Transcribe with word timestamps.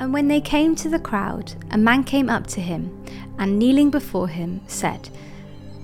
And 0.00 0.12
when 0.12 0.28
they 0.28 0.40
came 0.40 0.76
to 0.76 0.88
the 0.88 0.98
crowd, 0.98 1.54
a 1.70 1.78
man 1.78 2.04
came 2.04 2.30
up 2.30 2.46
to 2.48 2.60
him, 2.60 3.04
and 3.38 3.58
kneeling 3.58 3.90
before 3.90 4.28
him, 4.28 4.60
said, 4.66 5.10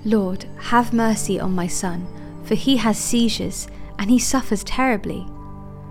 Lord, 0.05 0.45
have 0.59 0.93
mercy 0.93 1.41
on 1.41 1.55
my 1.55 1.67
son, 1.67 2.07
for 2.45 2.55
he 2.55 2.77
has 2.77 2.99
seizures, 2.99 3.67
and 3.99 4.11
he 4.11 4.19
suffers 4.19 4.63
terribly. 4.65 5.27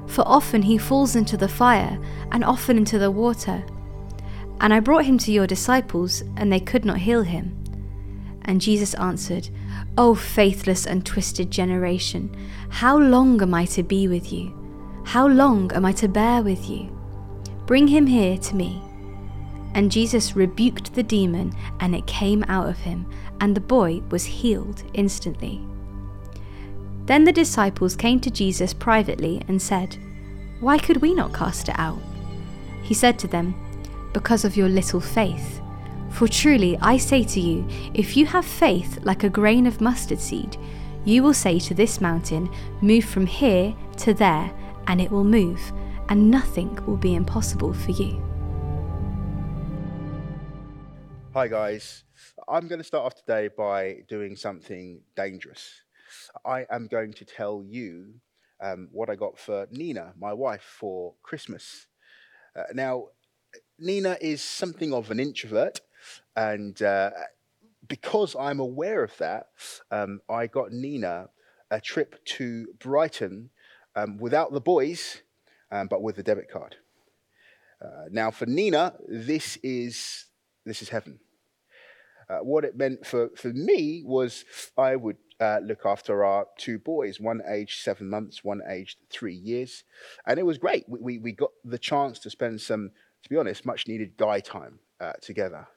For 0.07 0.27
often 0.27 0.61
he 0.61 0.77
falls 0.77 1.15
into 1.15 1.35
the 1.35 1.47
fire, 1.47 1.99
and 2.31 2.43
often 2.43 2.77
into 2.77 2.99
the 2.99 3.11
water. 3.11 3.63
And 4.61 4.73
I 4.73 4.79
brought 4.79 5.05
him 5.05 5.17
to 5.19 5.31
your 5.31 5.47
disciples, 5.47 6.23
and 6.37 6.51
they 6.51 6.59
could 6.59 6.85
not 6.85 6.99
heal 6.99 7.23
him. 7.23 7.57
And 8.43 8.61
Jesus 8.61 8.93
answered, 8.95 9.49
O 9.97 10.15
faithless 10.15 10.85
and 10.85 11.05
twisted 11.05 11.51
generation, 11.51 12.35
how 12.69 12.97
long 12.97 13.41
am 13.41 13.53
I 13.53 13.65
to 13.65 13.83
be 13.83 14.07
with 14.07 14.31
you? 14.31 14.53
How 15.05 15.27
long 15.27 15.71
am 15.73 15.85
I 15.85 15.91
to 15.93 16.07
bear 16.07 16.41
with 16.41 16.69
you? 16.69 16.89
Bring 17.65 17.87
him 17.87 18.07
here 18.07 18.37
to 18.37 18.55
me. 18.55 18.81
And 19.73 19.91
Jesus 19.91 20.35
rebuked 20.35 20.93
the 20.93 21.03
demon, 21.03 21.53
and 21.79 21.95
it 21.95 22.05
came 22.05 22.43
out 22.47 22.67
of 22.67 22.77
him, 22.77 23.05
and 23.39 23.55
the 23.55 23.61
boy 23.61 24.01
was 24.09 24.25
healed 24.25 24.83
instantly. 24.93 25.65
Then 27.05 27.23
the 27.23 27.31
disciples 27.31 27.95
came 27.95 28.19
to 28.21 28.29
Jesus 28.29 28.73
privately 28.73 29.41
and 29.47 29.61
said, 29.61 29.97
Why 30.59 30.77
could 30.77 30.97
we 30.97 31.13
not 31.13 31.33
cast 31.33 31.69
it 31.69 31.79
out? 31.79 31.99
He 32.81 32.93
said 32.93 33.17
to 33.19 33.27
them, 33.27 33.55
Because 34.13 34.45
of 34.45 34.55
your 34.55 34.69
little 34.69 35.01
faith. 35.01 35.61
For 36.11 36.27
truly 36.27 36.77
I 36.81 36.97
say 36.97 37.23
to 37.23 37.39
you, 37.39 37.67
if 37.93 38.15
you 38.15 38.25
have 38.27 38.45
faith 38.45 38.99
like 39.03 39.23
a 39.23 39.29
grain 39.29 39.65
of 39.65 39.81
mustard 39.81 40.19
seed, 40.19 40.57
you 41.05 41.23
will 41.23 41.33
say 41.33 41.59
to 41.59 41.73
this 41.73 41.99
mountain, 41.99 42.49
Move 42.81 43.05
from 43.05 43.25
here 43.25 43.73
to 43.97 44.13
there, 44.13 44.51
and 44.87 45.01
it 45.01 45.09
will 45.09 45.23
move 45.23 45.73
and 46.09 46.29
nothing 46.29 46.77
will 46.85 46.97
be 46.97 47.15
impossible 47.15 47.73
for 47.73 47.91
you. 47.91 48.21
Hi, 51.33 51.47
guys. 51.47 52.03
I'm 52.47 52.67
going 52.67 52.79
to 52.79 52.83
start 52.83 53.05
off 53.05 53.15
today 53.15 53.49
by 53.55 54.03
doing 54.07 54.35
something 54.35 55.01
dangerous. 55.15 55.81
I 56.45 56.65
am 56.69 56.87
going 56.87 57.13
to 57.13 57.25
tell 57.25 57.63
you 57.65 58.13
um, 58.61 58.87
what 58.91 59.09
I 59.09 59.15
got 59.15 59.39
for 59.39 59.67
Nina, 59.71 60.13
my 60.19 60.33
wife, 60.33 60.61
for 60.61 61.15
Christmas. 61.23 61.87
Uh, 62.55 62.63
now, 62.73 63.05
Nina 63.79 64.17
is 64.21 64.41
something 64.41 64.93
of 64.93 65.09
an 65.09 65.19
introvert, 65.19 65.81
and 66.35 66.79
uh, 66.81 67.09
because 67.87 68.35
I'm 68.39 68.59
aware 68.59 69.03
of 69.03 69.17
that, 69.17 69.47
um, 69.91 70.21
I 70.29 70.47
got 70.47 70.71
Nina 70.71 71.29
a 71.71 71.81
trip 71.81 72.23
to 72.25 72.67
Brighton 72.79 73.49
um, 73.95 74.17
without 74.17 74.53
the 74.53 74.61
boys 74.61 75.23
um, 75.73 75.87
but 75.87 76.01
with 76.01 76.17
a 76.19 76.23
debit 76.23 76.49
card. 76.49 76.75
Uh, 77.83 78.05
now, 78.11 78.31
for 78.31 78.45
Nina, 78.45 78.93
this 79.07 79.57
is 79.63 80.27
this 80.65 80.81
is 80.81 80.89
heaven. 80.89 81.19
Uh, 82.29 82.37
what 82.37 82.63
it 82.63 82.77
meant 82.77 83.05
for, 83.05 83.29
for 83.35 83.49
me 83.49 84.01
was 84.05 84.45
I 84.77 84.95
would 84.95 85.17
uh, 85.41 85.59
look 85.61 85.85
after 85.85 86.23
our 86.23 86.45
two 86.57 86.79
boys, 86.79 87.19
one 87.19 87.41
aged 87.45 87.81
seven 87.81 88.09
months, 88.09 88.43
one 88.43 88.61
aged 88.69 88.97
three 89.09 89.35
years. 89.35 89.83
And 90.25 90.39
it 90.39 90.45
was 90.45 90.57
great. 90.57 90.85
We, 90.87 90.99
we, 90.99 91.17
we 91.17 91.31
got 91.33 91.51
the 91.65 91.77
chance 91.77 92.19
to 92.19 92.29
spend 92.29 92.61
some, 92.61 92.91
to 93.23 93.29
be 93.29 93.35
honest, 93.35 93.65
much 93.65 93.89
needed 93.89 94.15
guy 94.15 94.39
time 94.39 94.79
uh, 95.01 95.13
together. 95.21 95.67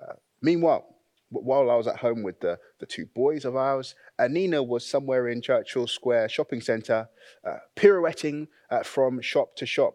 Uh, 0.00 0.14
meanwhile, 0.40 0.96
while 1.30 1.70
I 1.70 1.76
was 1.76 1.86
at 1.86 1.98
home 1.98 2.22
with 2.22 2.40
the, 2.40 2.58
the 2.80 2.86
two 2.86 3.06
boys 3.06 3.44
of 3.44 3.56
ours, 3.56 3.94
uh, 4.18 4.26
Nina 4.26 4.62
was 4.62 4.86
somewhere 4.86 5.28
in 5.28 5.40
Churchill 5.40 5.86
Square 5.86 6.28
shopping 6.28 6.60
centre, 6.60 7.08
uh, 7.48 7.58
pirouetting 7.76 8.48
uh, 8.70 8.82
from 8.82 9.20
shop 9.20 9.54
to 9.56 9.66
shop, 9.66 9.94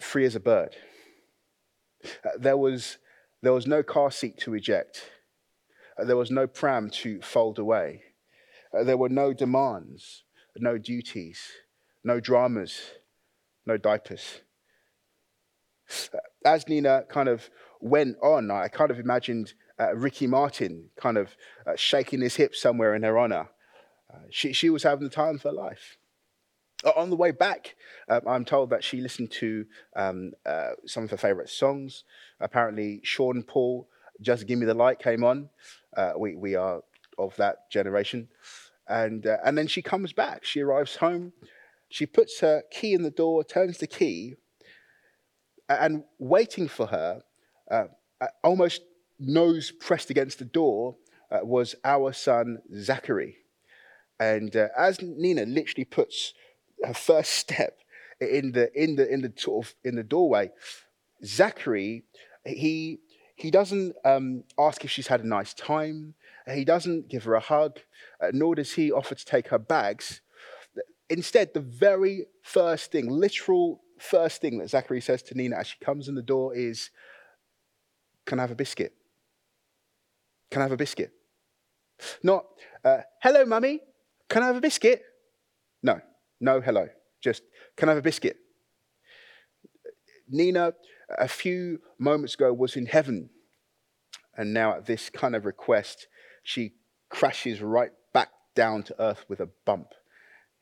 free 0.00 0.24
as 0.24 0.36
a 0.36 0.40
bird. 0.40 0.76
Uh, 2.04 2.30
there, 2.38 2.56
was, 2.56 2.98
there 3.42 3.52
was 3.52 3.66
no 3.66 3.82
car 3.82 4.10
seat 4.10 4.38
to 4.38 4.54
eject, 4.54 5.10
uh, 5.98 6.04
there 6.04 6.16
was 6.16 6.30
no 6.30 6.46
pram 6.46 6.88
to 6.90 7.20
fold 7.20 7.58
away, 7.58 8.02
uh, 8.78 8.84
there 8.84 8.96
were 8.96 9.08
no 9.08 9.32
demands, 9.32 10.22
no 10.56 10.78
duties, 10.78 11.40
no 12.04 12.20
dramas, 12.20 12.80
no 13.66 13.76
diapers. 13.76 14.40
As 16.44 16.68
Nina 16.68 17.04
kind 17.08 17.28
of 17.28 17.50
went 17.80 18.16
on, 18.22 18.50
I 18.50 18.68
kind 18.68 18.90
of 18.90 18.98
imagined 18.98 19.54
uh, 19.80 19.94
Ricky 19.94 20.26
Martin 20.26 20.90
kind 20.96 21.18
of 21.18 21.36
uh, 21.66 21.72
shaking 21.76 22.20
his 22.20 22.36
hips 22.36 22.60
somewhere 22.60 22.94
in 22.94 23.02
her 23.02 23.18
honor. 23.18 23.48
Uh, 24.12 24.18
she, 24.30 24.52
she 24.52 24.70
was 24.70 24.82
having 24.82 25.04
the 25.04 25.14
time 25.14 25.36
of 25.36 25.42
her 25.42 25.52
life. 25.52 25.96
On 26.96 27.08
the 27.08 27.16
way 27.16 27.30
back, 27.30 27.76
um, 28.08 28.20
I'm 28.26 28.44
told 28.44 28.70
that 28.70 28.84
she 28.84 29.00
listened 29.00 29.30
to 29.32 29.64
um, 29.96 30.32
uh, 30.44 30.72
some 30.86 31.04
of 31.04 31.10
her 31.10 31.16
favorite 31.16 31.48
songs. 31.48 32.04
Apparently, 32.40 33.00
Sean 33.02 33.42
Paul, 33.42 33.88
Just 34.20 34.46
Give 34.46 34.58
Me 34.58 34.66
the 34.66 34.74
Light 34.74 34.98
came 34.98 35.24
on. 35.24 35.48
Uh, 35.96 36.12
we, 36.18 36.34
we 36.34 36.54
are 36.54 36.82
of 37.16 37.34
that 37.36 37.70
generation. 37.70 38.28
And, 38.86 39.26
uh, 39.26 39.38
and 39.44 39.56
then 39.56 39.66
she 39.66 39.80
comes 39.80 40.12
back. 40.12 40.44
She 40.44 40.60
arrives 40.60 40.96
home. 40.96 41.32
She 41.88 42.04
puts 42.04 42.40
her 42.40 42.64
key 42.70 42.92
in 42.92 43.02
the 43.02 43.10
door, 43.10 43.44
turns 43.44 43.78
the 43.78 43.86
key, 43.86 44.34
and 45.68 46.04
waiting 46.18 46.68
for 46.68 46.86
her, 46.86 47.22
almost 48.42 48.82
nose 49.18 49.70
pressed 49.70 50.10
against 50.10 50.38
the 50.38 50.44
door 50.44 50.96
uh, 51.30 51.40
was 51.42 51.74
our 51.84 52.12
son 52.12 52.58
Zachary. 52.74 53.36
And 54.20 54.54
uh, 54.56 54.68
as 54.76 55.00
Nina 55.02 55.44
literally 55.44 55.84
puts 55.84 56.34
her 56.84 56.94
first 56.94 57.32
step 57.44 57.78
in 58.20 58.52
the 58.52 58.70
in 58.80 58.96
the 58.96 59.12
in 59.12 59.22
the 59.22 59.32
sort 59.36 59.66
of 59.66 59.74
in 59.84 59.96
the 59.96 60.02
doorway, 60.02 60.50
Zachary 61.24 62.04
he 62.44 63.00
he 63.36 63.50
doesn't 63.50 63.96
um, 64.04 64.44
ask 64.58 64.84
if 64.84 64.90
she's 64.90 65.08
had 65.08 65.24
a 65.24 65.26
nice 65.26 65.54
time. 65.54 66.14
He 66.52 66.64
doesn't 66.64 67.08
give 67.08 67.24
her 67.24 67.34
a 67.34 67.40
hug, 67.40 67.80
uh, 68.20 68.28
nor 68.32 68.54
does 68.54 68.74
he 68.74 68.92
offer 68.92 69.14
to 69.14 69.24
take 69.24 69.48
her 69.48 69.58
bags. 69.58 70.20
Instead, 71.08 71.52
the 71.52 71.60
very 71.60 72.26
first 72.42 72.92
thing, 72.92 73.08
literal 73.08 73.80
first 73.98 74.40
thing 74.40 74.58
that 74.58 74.70
Zachary 74.70 75.00
says 75.00 75.22
to 75.24 75.34
Nina 75.34 75.56
as 75.56 75.68
she 75.68 75.76
comes 75.84 76.08
in 76.08 76.14
the 76.14 76.22
door 76.22 76.54
is, 76.54 76.90
"Can 78.26 78.38
I 78.38 78.42
have 78.42 78.50
a 78.50 78.56
biscuit?" 78.56 78.94
Can 80.54 80.62
I 80.62 80.66
have 80.66 80.72
a 80.72 80.76
biscuit? 80.76 81.10
Not, 82.22 82.44
uh, 82.84 82.98
hello, 83.20 83.44
mummy, 83.44 83.80
can 84.28 84.44
I 84.44 84.46
have 84.46 84.54
a 84.54 84.60
biscuit? 84.60 85.02
No, 85.82 86.00
no, 86.40 86.60
hello. 86.60 86.86
Just, 87.20 87.42
can 87.76 87.88
I 87.88 87.90
have 87.90 87.98
a 87.98 88.02
biscuit? 88.02 88.36
Nina, 90.28 90.74
a 91.18 91.26
few 91.26 91.80
moments 91.98 92.34
ago, 92.34 92.52
was 92.52 92.76
in 92.76 92.86
heaven. 92.86 93.30
And 94.36 94.54
now, 94.54 94.76
at 94.76 94.86
this 94.86 95.10
kind 95.10 95.34
of 95.34 95.44
request, 95.44 96.06
she 96.44 96.74
crashes 97.08 97.60
right 97.60 97.90
back 98.12 98.28
down 98.54 98.84
to 98.84 99.02
earth 99.02 99.24
with 99.28 99.40
a 99.40 99.48
bump 99.66 99.88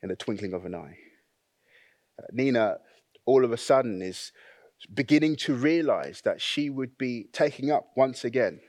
in 0.01 0.09
the 0.09 0.15
twinkling 0.15 0.53
of 0.53 0.65
an 0.65 0.73
eye. 0.73 0.97
Uh, 2.17 2.25
Nina, 2.31 2.77
all 3.27 3.45
of 3.45 3.51
a 3.51 3.57
sudden, 3.57 4.01
is 4.01 4.31
beginning 4.91 5.35
to 5.35 5.53
realize 5.53 6.21
that 6.21 6.41
she 6.41 6.71
would 6.71 6.97
be 6.97 7.27
taking 7.31 7.69
up 7.69 7.91
once 7.95 8.25
again 8.25 8.59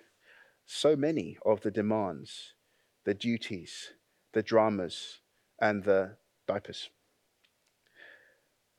so 0.67 0.97
many 0.97 1.39
of 1.45 1.61
the 1.61 1.71
demands, 1.71 2.55
the 3.05 3.15
duties, 3.15 3.93
the 4.33 4.43
dramas, 4.43 5.21
and 5.61 5.85
the 5.85 6.17
diapers. 6.47 6.91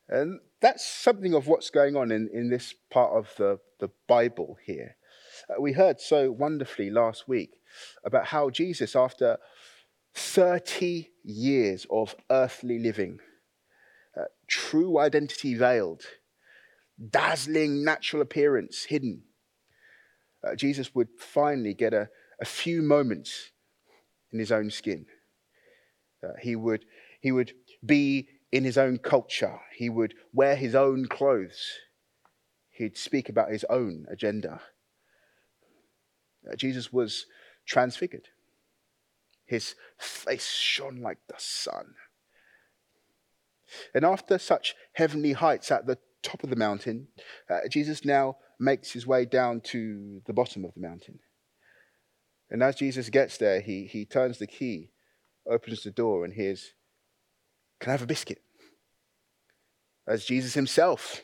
And 0.08 0.40
that's 0.60 0.86
something 0.86 1.34
of 1.34 1.48
what's 1.48 1.70
going 1.70 1.96
on 1.96 2.12
in, 2.12 2.28
in 2.32 2.50
this 2.50 2.74
part 2.90 3.12
of 3.12 3.34
the, 3.36 3.58
the 3.80 3.90
Bible 4.06 4.56
here. 4.64 4.96
Uh, 5.48 5.60
we 5.60 5.72
heard 5.72 6.00
so 6.00 6.30
wonderfully 6.30 6.90
last 6.90 7.28
week 7.28 7.60
about 8.04 8.26
how 8.26 8.50
Jesus, 8.50 8.94
after 8.94 9.38
30 10.14 11.10
years 11.24 11.86
of 11.90 12.14
earthly 12.30 12.78
living, 12.78 13.18
uh, 14.16 14.24
true 14.46 14.98
identity 14.98 15.54
veiled, 15.54 16.02
dazzling 17.10 17.84
natural 17.84 18.22
appearance 18.22 18.84
hidden, 18.84 19.22
uh, 20.46 20.54
Jesus 20.54 20.94
would 20.94 21.08
finally 21.18 21.74
get 21.74 21.92
a, 21.92 22.08
a 22.40 22.44
few 22.44 22.82
moments 22.82 23.50
in 24.32 24.38
his 24.38 24.52
own 24.52 24.70
skin. 24.70 25.06
Uh, 26.22 26.32
he, 26.40 26.56
would, 26.56 26.84
he 27.20 27.32
would 27.32 27.52
be 27.84 28.28
in 28.52 28.64
his 28.64 28.78
own 28.78 28.98
culture. 28.98 29.60
He 29.76 29.88
would 29.88 30.14
wear 30.32 30.56
his 30.56 30.74
own 30.74 31.06
clothes. 31.06 31.72
He'd 32.70 32.96
speak 32.96 33.28
about 33.28 33.50
his 33.50 33.64
own 33.70 34.06
agenda. 34.10 34.60
Uh, 36.50 36.56
Jesus 36.56 36.92
was 36.92 37.26
transfigured. 37.66 38.28
His 39.46 39.74
face 39.98 40.48
shone 40.48 41.00
like 41.00 41.18
the 41.28 41.34
sun. 41.38 41.94
And 43.94 44.04
after 44.04 44.38
such 44.38 44.74
heavenly 44.92 45.32
heights 45.32 45.70
at 45.70 45.86
the 45.86 45.98
top 46.22 46.44
of 46.44 46.50
the 46.50 46.56
mountain, 46.56 47.08
uh, 47.48 47.60
Jesus 47.70 48.04
now 48.04 48.36
makes 48.58 48.92
his 48.92 49.06
way 49.06 49.24
down 49.24 49.60
to 49.60 50.22
the 50.26 50.32
bottom 50.32 50.64
of 50.64 50.74
the 50.74 50.80
mountain. 50.80 51.18
And 52.50 52.62
as 52.62 52.76
Jesus 52.76 53.10
gets 53.10 53.38
there, 53.38 53.60
he, 53.60 53.86
he 53.86 54.04
turns 54.04 54.38
the 54.38 54.46
key, 54.46 54.90
opens 55.48 55.82
the 55.82 55.90
door, 55.90 56.24
and 56.24 56.32
hears, 56.32 56.72
Can 57.80 57.90
I 57.90 57.92
have 57.92 58.02
a 58.02 58.06
biscuit? 58.06 58.42
As 60.06 60.24
Jesus 60.24 60.54
himself 60.54 61.22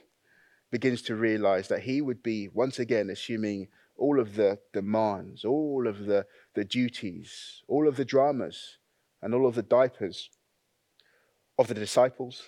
begins 0.70 1.02
to 1.02 1.14
realize 1.14 1.68
that 1.68 1.82
he 1.82 2.00
would 2.00 2.22
be 2.22 2.48
once 2.48 2.78
again 2.78 3.10
assuming 3.10 3.68
all 3.96 4.18
of 4.18 4.34
the 4.34 4.58
demands, 4.72 5.44
all 5.44 5.86
of 5.86 6.06
the, 6.06 6.26
the 6.54 6.64
duties, 6.64 7.62
all 7.68 7.86
of 7.86 7.96
the 7.96 8.04
dramas, 8.04 8.78
and 9.20 9.34
all 9.34 9.46
of 9.46 9.54
the 9.54 9.62
diapers 9.62 10.30
of 11.58 11.68
the 11.68 11.74
disciples, 11.74 12.42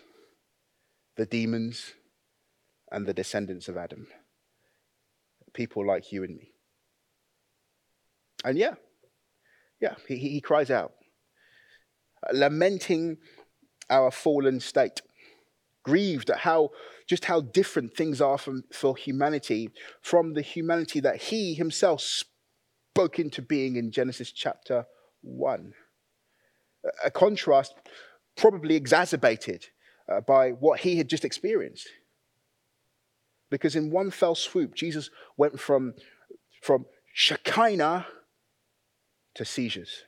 the 1.17 1.27
demons, 1.27 1.93
and 2.91 3.07
the 3.07 3.15
descendants 3.15 3.69
of 3.69 3.77
Adam. 3.77 4.09
People 5.55 5.87
like 5.87 6.13
you 6.13 6.25
and 6.25 6.37
me. 6.37 6.51
And 8.45 8.59
yeah, 8.59 8.75
yeah, 9.81 9.95
he, 10.07 10.17
he 10.17 10.41
cries 10.41 10.71
out, 10.71 10.93
lamenting 12.33 13.17
our 13.89 14.11
fallen 14.11 14.61
state, 14.61 15.01
grieved 15.83 16.31
at 16.31 16.39
how 16.39 16.71
just 17.07 17.27
how 17.27 17.41
different 17.41 17.95
things 17.95 18.21
are 18.21 18.39
from, 18.39 18.65
for 18.73 18.97
humanity 18.97 19.71
from 20.01 20.35
the 20.35 20.43
humanity 20.43 21.01
that 21.01 21.17
he 21.17 21.55
himself 21.55 22.01
spoke 22.01 23.19
into 23.19 23.43
being 23.43 23.77
in 23.77 23.91
Genesis 23.91 24.33
chapter 24.33 24.87
1. 25.23 25.73
A 27.05 27.11
contrast 27.11 27.75
probably 28.37 28.75
exacerbated 28.75 29.67
uh, 30.11 30.21
by 30.21 30.51
what 30.51 30.81
he 30.81 30.97
had 30.97 31.09
just 31.09 31.25
experienced. 31.25 31.89
Because 33.55 33.77
in 33.77 33.93
one 33.93 34.11
fell 34.11 34.35
swoop, 34.35 34.75
Jesus 34.75 35.11
went 35.37 35.61
from, 35.61 35.95
from 36.61 36.87
Shekinah 37.13 38.05
to 39.37 39.45
seizures. 39.45 40.03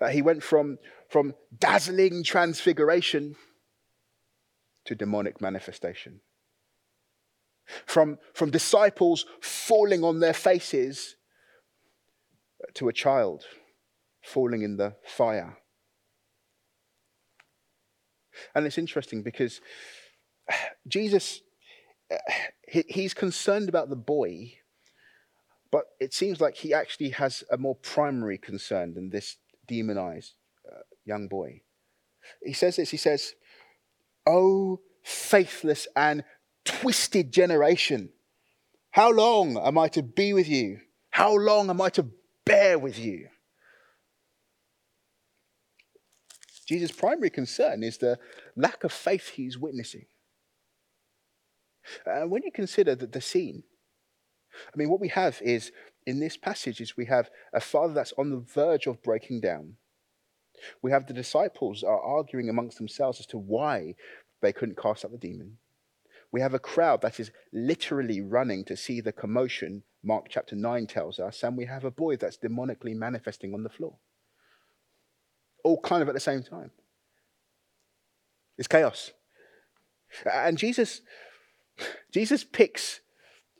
Uh, 0.00 0.06
he 0.06 0.22
went 0.22 0.44
from, 0.44 0.78
from 1.08 1.34
dazzling 1.58 2.22
transfiguration 2.22 3.34
to 4.84 4.94
demonic 4.94 5.40
manifestation. 5.40 6.20
From, 7.86 8.18
from 8.32 8.50
disciples 8.50 9.26
falling 9.40 10.04
on 10.04 10.20
their 10.20 10.32
faces 10.32 11.16
to 12.74 12.86
a 12.88 12.92
child 12.92 13.42
falling 14.22 14.62
in 14.62 14.76
the 14.76 14.94
fire. 15.04 15.58
And 18.54 18.64
it's 18.64 18.78
interesting 18.78 19.22
because 19.22 19.60
Jesus, 20.86 21.40
he's 22.68 23.14
concerned 23.14 23.68
about 23.68 23.88
the 23.88 23.96
boy 23.96 24.52
but 25.70 25.86
it 26.00 26.14
seems 26.14 26.40
like 26.40 26.56
he 26.56 26.72
actually 26.72 27.10
has 27.10 27.44
a 27.50 27.58
more 27.58 27.74
primary 27.74 28.38
concern 28.38 28.94
than 28.94 29.10
this 29.10 29.36
demonized 29.66 30.34
uh, 30.66 30.80
young 31.04 31.28
boy. 31.28 31.60
He 32.42 32.52
says 32.52 32.76
this 32.76 32.90
He 32.90 32.96
says, 32.96 33.34
Oh, 34.26 34.80
faithless 35.02 35.86
and 35.94 36.24
twisted 36.64 37.32
generation, 37.32 38.10
how 38.90 39.12
long 39.12 39.58
am 39.58 39.78
I 39.78 39.88
to 39.88 40.02
be 40.02 40.32
with 40.32 40.48
you? 40.48 40.80
How 41.10 41.36
long 41.36 41.70
am 41.70 41.80
I 41.80 41.90
to 41.90 42.06
bear 42.44 42.78
with 42.78 42.98
you? 42.98 43.28
Jesus' 46.66 46.90
primary 46.90 47.30
concern 47.30 47.82
is 47.82 47.98
the 47.98 48.18
lack 48.56 48.82
of 48.82 48.92
faith 48.92 49.28
he's 49.28 49.56
witnessing. 49.56 50.06
And 52.04 52.30
when 52.30 52.42
you 52.42 52.50
consider 52.52 52.94
that 52.94 53.12
the 53.12 53.20
scene, 53.20 53.62
I 54.72 54.76
mean, 54.76 54.90
what 54.90 55.00
we 55.00 55.08
have 55.08 55.40
is 55.42 55.72
in 56.06 56.20
this 56.20 56.36
passage 56.36 56.80
is 56.80 56.96
we 56.96 57.06
have 57.06 57.30
a 57.52 57.60
father 57.60 57.94
that's 57.94 58.14
on 58.16 58.30
the 58.30 58.38
verge 58.38 58.86
of 58.86 59.02
breaking 59.02 59.40
down. 59.40 59.74
We 60.82 60.90
have 60.90 61.06
the 61.06 61.12
disciples 61.12 61.82
are 61.82 62.00
arguing 62.00 62.48
amongst 62.48 62.78
themselves 62.78 63.20
as 63.20 63.26
to 63.26 63.38
why 63.38 63.94
they 64.40 64.52
couldn't 64.52 64.80
cast 64.80 65.04
out 65.04 65.12
the 65.12 65.18
demon. 65.18 65.58
We 66.32 66.40
have 66.40 66.54
a 66.54 66.58
crowd 66.58 67.02
that 67.02 67.20
is 67.20 67.30
literally 67.52 68.20
running 68.20 68.64
to 68.64 68.76
see 68.76 69.00
the 69.00 69.12
commotion, 69.12 69.82
Mark 70.02 70.26
chapter 70.28 70.56
9 70.56 70.86
tells 70.86 71.18
us, 71.18 71.42
and 71.42 71.56
we 71.56 71.66
have 71.66 71.84
a 71.84 71.90
boy 71.90 72.16
that's 72.16 72.38
demonically 72.38 72.94
manifesting 72.94 73.54
on 73.54 73.62
the 73.62 73.68
floor. 73.68 73.96
All 75.64 75.80
kind 75.80 76.02
of 76.02 76.08
at 76.08 76.14
the 76.14 76.20
same 76.20 76.42
time. 76.42 76.70
It's 78.58 78.68
chaos. 78.68 79.12
And 80.30 80.56
Jesus, 80.56 81.02
Jesus 82.12 82.44
picks 82.44 83.00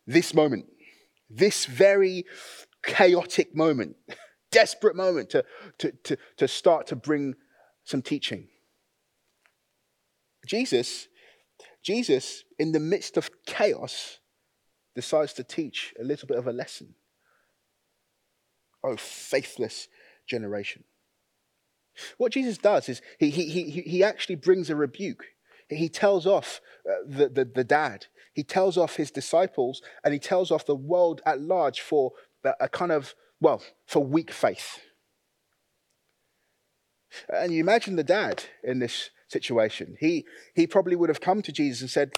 this 0.07 0.33
moment 0.35 0.67
this 1.29 1.67
very 1.67 2.25
chaotic 2.83 3.55
moment, 3.55 3.97
desperate 4.51 4.97
moment 4.97 5.31
to, 5.31 5.45
to, 5.79 5.93
to, 6.05 6.17
to 6.37 6.49
start 6.49 6.87
to 6.89 6.97
bring 6.97 7.35
some 7.85 8.03
teaching. 8.03 8.49
Jesus, 10.47 11.09
Jesus, 11.83 12.45
in 12.59 12.73
the 12.73 12.81
midst 12.81 13.17
of 13.17 13.31
chaos, 13.45 14.19
decides 14.95 15.33
to 15.35 15.45
teach 15.45 15.95
a 16.01 16.05
little 16.05 16.27
bit 16.29 16.39
of 16.39 16.47
a 16.47 16.53
lesson. 16.53 16.95
Oh, 18.83 18.97
faithless 18.97 19.89
generation. 20.29 20.85
What 22.19 22.33
Jesus 22.33 22.59
does 22.59 22.89
is 22.89 23.03
he, 23.19 23.31
he, 23.31 23.49
he, 23.49 23.81
he 23.83 24.05
actually 24.05 24.37
brings 24.37 24.71
a 24.71 24.77
rebuke. 24.77 25.25
He 25.69 25.89
tells 25.89 26.27
off 26.27 26.61
uh, 26.89 26.95
the, 27.07 27.29
the, 27.29 27.45
the 27.45 27.65
dad. 27.65 28.07
He 28.33 28.43
tells 28.43 28.77
off 28.77 28.97
his 28.97 29.11
disciples 29.11 29.83
and 30.05 30.13
he 30.13 30.21
tells 30.21 30.51
off 30.51 30.67
the 30.67 30.75
world 30.75 31.23
at 31.25 31.41
large 31.41 31.81
for 31.81 32.13
a 32.61 32.69
kind 32.69 32.93
of, 32.93 33.15
well, 33.41 33.63
for 33.87 34.05
weak 34.05 34.31
faith. 34.31 34.81
And 37.29 37.53
you 37.53 37.61
imagine 37.61 37.97
the 37.97 38.05
dad 38.05 38.45
in 38.63 38.79
this 38.79 39.11
situation. 39.29 39.97
He, 39.99 40.27
he 40.55 40.67
probably 40.67 40.97
would 40.97 41.09
have 41.09 41.21
come 41.21 41.43
to 41.43 41.53
Jesus 41.53 41.81
and 41.81 41.91
said, 41.91 42.13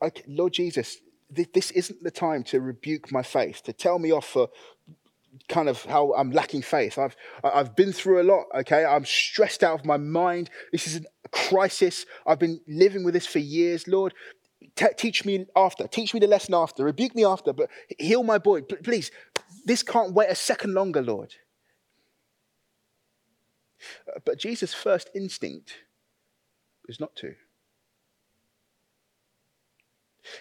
okay, 0.00 0.22
Lord 0.28 0.52
Jesus, 0.52 0.98
this 1.30 1.70
isn't 1.72 2.02
the 2.02 2.10
time 2.10 2.42
to 2.44 2.60
rebuke 2.60 3.12
my 3.12 3.22
faith, 3.22 3.62
to 3.64 3.72
tell 3.72 3.98
me 3.98 4.12
off 4.12 4.26
for 4.26 4.48
kind 5.48 5.68
of 5.68 5.84
how 5.84 6.14
I'm 6.14 6.30
lacking 6.30 6.62
faith. 6.62 6.96
I've, 6.96 7.16
I've 7.44 7.76
been 7.76 7.92
through 7.92 8.22
a 8.22 8.24
lot, 8.24 8.44
okay? 8.54 8.84
I'm 8.84 9.04
stressed 9.04 9.62
out 9.62 9.80
of 9.80 9.84
my 9.84 9.98
mind. 9.98 10.48
This 10.72 10.86
is 10.86 10.96
a 10.96 11.02
crisis. 11.28 12.06
I've 12.26 12.38
been 12.38 12.60
living 12.66 13.04
with 13.04 13.14
this 13.14 13.26
for 13.26 13.38
years. 13.38 13.88
Lord, 13.88 14.14
t- 14.76 14.86
teach 14.96 15.24
me 15.24 15.46
after. 15.56 15.86
Teach 15.86 16.14
me 16.14 16.20
the 16.20 16.26
lesson 16.26 16.54
after. 16.54 16.84
Rebuke 16.84 17.14
me 17.14 17.24
after, 17.24 17.52
but 17.52 17.70
heal 17.98 18.22
my 18.22 18.38
boy. 18.38 18.62
P- 18.62 18.76
please, 18.76 19.10
this 19.64 19.82
can't 19.82 20.12
wait 20.12 20.30
a 20.30 20.34
second 20.34 20.74
longer, 20.74 21.02
Lord. 21.02 21.34
Uh, 24.08 24.20
but 24.24 24.38
Jesus' 24.38 24.74
first 24.74 25.10
instinct 25.14 25.74
is 26.88 27.00
not 27.00 27.14
to. 27.16 27.28
It 27.28 27.36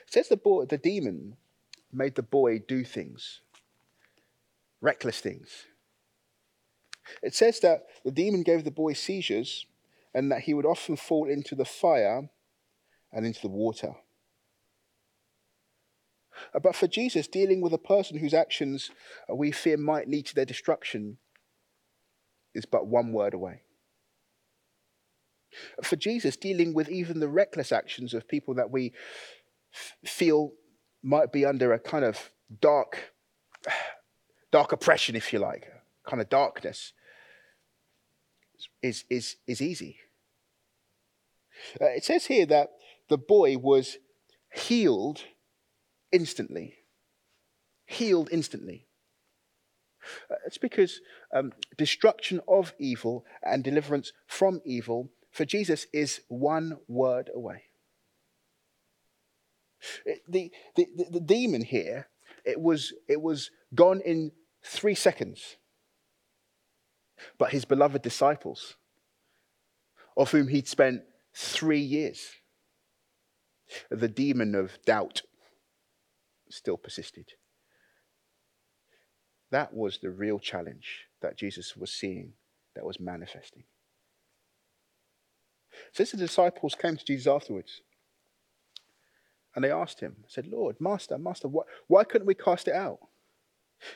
says 0.08 0.28
the 0.28 0.38
boy, 0.38 0.66
the 0.66 0.78
demon 0.78 1.38
made 1.92 2.16
the 2.16 2.24
boy 2.24 2.60
do 2.60 2.84
things 2.84 3.42
reckless 4.82 5.20
things. 5.20 5.66
It 7.24 7.34
says 7.34 7.60
that 7.62 7.88
the 8.04 8.12
demon 8.12 8.44
gave 8.44 8.64
the 8.64 8.72
boy 8.72 8.94
seizures 8.94 9.66
and 10.18 10.32
that 10.32 10.42
he 10.42 10.54
would 10.56 10.66
often 10.66 10.96
fall 10.96 11.30
into 11.30 11.54
the 11.54 11.64
fire 11.64 12.28
and 13.14 13.24
into 13.24 13.40
the 13.40 13.48
water. 13.48 13.94
Uh, 16.56 16.60
but 16.60 16.76
for 16.76 16.88
Jesus, 16.88 17.28
dealing 17.28 17.62
with 17.62 17.72
a 17.72 17.78
person 17.78 18.18
whose 18.18 18.34
actions 18.34 18.90
uh, 19.32 19.36
we 19.36 19.52
fear 19.52 19.78
might 19.78 20.10
lead 20.10 20.26
to 20.26 20.34
their 20.34 20.44
destruction 20.44 21.20
is 22.56 22.66
but 22.66 22.88
one 22.88 23.14
word 23.14 23.36
away. 23.36 23.62
For 25.84 25.96
Jesus, 25.96 26.36
dealing 26.36 26.74
with 26.74 26.90
even 26.90 27.20
the 27.20 27.30
reckless 27.30 27.72
actions 27.72 28.16
of 28.16 28.28
people 28.28 28.56
that 28.56 28.72
we 28.72 28.94
feel 30.04 30.52
might 31.04 31.32
be 31.32 31.46
under 31.46 31.74
a 31.74 31.80
kind 31.80 32.04
of 32.04 32.32
dark 32.60 33.14
dark 34.52 34.72
oppression, 34.72 35.16
if 35.16 35.32
you 35.32 35.38
like, 35.38 35.68
kind 36.10 36.24
of 36.24 36.30
darkness, 36.30 36.94
is, 38.82 39.06
is, 39.12 39.36
is 39.46 39.62
easy. 39.62 39.98
Uh, 41.82 41.86
it 41.86 42.04
says 42.04 42.26
here 42.26 42.46
that 42.46 42.70
the 43.10 43.18
boy 43.18 43.58
was 43.58 43.98
healed 44.54 45.24
instantly. 46.12 46.76
Healed 47.86 48.30
instantly. 48.32 48.88
Uh, 50.30 50.36
it's 50.46 50.58
because 50.58 51.02
um, 51.34 51.52
destruction 51.78 52.42
of 52.48 52.74
evil 52.80 53.26
and 53.44 53.64
deliverance 53.64 54.14
from 54.28 54.62
evil 54.66 55.10
for 55.32 55.46
Jesus 55.46 55.86
is 55.94 56.22
one 56.30 56.80
word 56.88 57.30
away. 57.34 57.64
The, 60.28 60.52
the, 60.76 60.88
the, 60.96 61.06
the 61.12 61.20
demon 61.20 61.62
here, 61.62 62.08
it 62.44 62.60
was, 62.60 62.94
it 63.08 63.22
was 63.22 63.52
gone 63.76 64.02
in 64.02 64.32
three 64.64 64.96
seconds. 64.96 65.58
But 67.38 67.52
his 67.52 67.66
beloved 67.66 68.02
disciples, 68.02 68.76
of 70.16 70.32
whom 70.32 70.48
he'd 70.48 70.68
spent 70.68 71.04
three 71.38 71.80
years, 71.80 72.32
the 73.92 74.08
demon 74.08 74.56
of 74.56 74.80
doubt 74.86 75.22
still 76.50 76.78
persisted. 76.78 77.34
That 79.52 79.72
was 79.74 80.00
the 80.00 80.10
real 80.10 80.40
challenge 80.40 81.06
that 81.22 81.38
Jesus 81.38 81.78
was 81.78 81.92
seeing, 81.92 82.34
that 82.76 82.86
was 82.86 83.00
manifesting. 83.00 83.66
Since 85.92 86.12
the 86.12 86.18
disciples 86.18 86.74
came 86.74 86.98
to 86.98 87.06
Jesus 87.06 87.28
afterwards, 87.28 87.82
And 89.54 89.64
they 89.64 89.72
asked 89.72 90.00
him, 90.00 90.18
said, 90.28 90.48
Lord, 90.48 90.76
Master, 90.80 91.18
Master, 91.18 91.48
why, 91.48 91.64
why 91.88 92.04
couldn't 92.04 92.28
we 92.28 92.36
cast 92.36 92.68
it 92.68 92.76
out? 92.76 93.00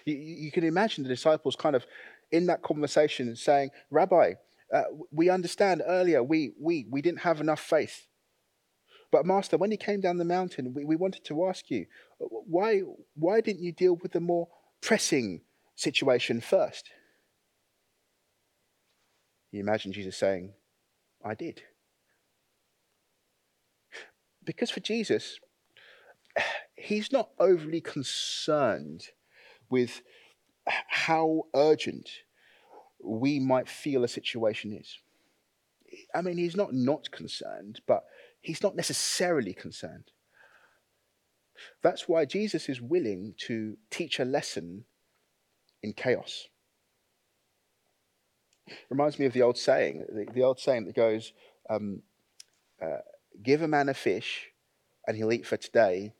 You, 0.05 0.15
you, 0.15 0.51
can 0.51 0.63
imagine 0.63 1.03
the 1.03 1.09
disciples 1.09 1.55
kind 1.55 1.75
of 1.75 1.85
in 2.31 2.45
that 2.47 2.61
conversation 2.61 3.35
saying, 3.35 3.71
Rabbi, 3.89 4.33
uh, 4.73 4.83
we 5.11 5.29
understand 5.29 5.81
earlier 5.85 6.23
we, 6.23 6.53
we, 6.59 6.85
we 6.89 7.01
didn't 7.01 7.19
have 7.21 7.41
enough 7.41 7.59
faith. 7.59 8.07
But, 9.11 9.25
Master, 9.25 9.57
when 9.57 9.71
you 9.71 9.77
came 9.77 9.99
down 9.99 10.17
the 10.17 10.25
mountain, 10.25 10.73
we, 10.73 10.85
we 10.85 10.95
wanted 10.95 11.25
to 11.25 11.45
ask 11.47 11.69
you, 11.69 11.85
why, 12.17 12.81
why 13.13 13.41
didn't 13.41 13.63
you 13.63 13.73
deal 13.73 13.97
with 13.97 14.13
the 14.13 14.21
more 14.21 14.47
pressing 14.81 15.41
situation 15.75 16.39
first? 16.39 16.89
You 19.51 19.59
imagine 19.59 19.91
Jesus 19.91 20.15
saying, 20.15 20.53
I 21.23 21.35
did. 21.35 21.61
Because 24.43 24.71
for 24.71 24.79
Jesus, 24.79 25.39
he's 26.75 27.11
not 27.11 27.31
overly 27.37 27.81
concerned 27.81 29.07
with 29.69 30.01
how 30.65 31.43
urgent 31.53 32.09
we 33.03 33.39
might 33.39 33.69
feel 33.69 34.03
a 34.03 34.07
situation 34.07 34.73
is. 34.73 34.97
I 36.15 36.21
mean, 36.21 36.37
he's 36.37 36.55
not 36.55 36.73
not 36.73 37.11
concerned, 37.11 37.81
but 37.85 38.03
he's 38.41 38.63
not 38.63 38.75
necessarily 38.75 39.53
concerned. 39.53 40.11
That's 41.83 42.07
why 42.07 42.25
Jesus 42.25 42.69
is 42.69 42.81
willing 42.81 43.35
to 43.47 43.77
teach 43.89 44.19
a 44.19 44.25
lesson 44.25 44.85
in 45.83 45.93
chaos. 45.93 46.47
Reminds 48.89 49.19
me 49.19 49.25
of 49.25 49.33
the 49.33 49.41
old 49.41 49.57
saying, 49.57 50.05
the, 50.09 50.31
the 50.31 50.43
old 50.43 50.59
saying 50.59 50.85
that 50.85 50.95
goes, 50.95 51.33
um, 51.69 52.03
uh, 52.81 52.99
"Give 53.43 53.61
a 53.61 53.67
man 53.67 53.89
a 53.89 53.93
fish, 53.93 54.49
and 55.05 55.17
he'll 55.17 55.33
eat 55.33 55.45
for 55.45 55.57
today. 55.57 56.13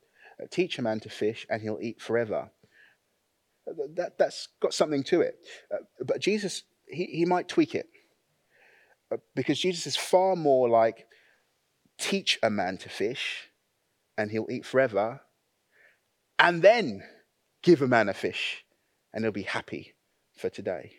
Teach 0.50 0.78
a 0.78 0.82
man 0.82 1.00
to 1.00 1.08
fish, 1.08 1.46
and 1.48 1.62
he'll 1.62 1.78
eat 1.80 2.00
forever." 2.00 2.50
That, 3.66 4.18
that's 4.18 4.48
got 4.60 4.74
something 4.74 5.04
to 5.04 5.20
it. 5.20 5.38
Uh, 5.72 5.84
but 6.04 6.20
Jesus, 6.20 6.64
he, 6.92 7.04
he 7.06 7.24
might 7.24 7.48
tweak 7.48 7.74
it. 7.74 7.88
Uh, 9.12 9.16
because 9.34 9.58
Jesus 9.58 9.86
is 9.86 9.96
far 9.96 10.36
more 10.36 10.68
like 10.68 11.06
teach 11.98 12.38
a 12.42 12.50
man 12.50 12.76
to 12.78 12.88
fish 12.88 13.48
and 14.16 14.30
he'll 14.30 14.50
eat 14.50 14.66
forever, 14.66 15.20
and 16.38 16.62
then 16.62 17.02
give 17.62 17.80
a 17.80 17.88
man 17.88 18.08
a 18.08 18.14
fish 18.14 18.64
and 19.12 19.24
he'll 19.24 19.32
be 19.32 19.42
happy 19.42 19.94
for 20.36 20.50
today. 20.50 20.92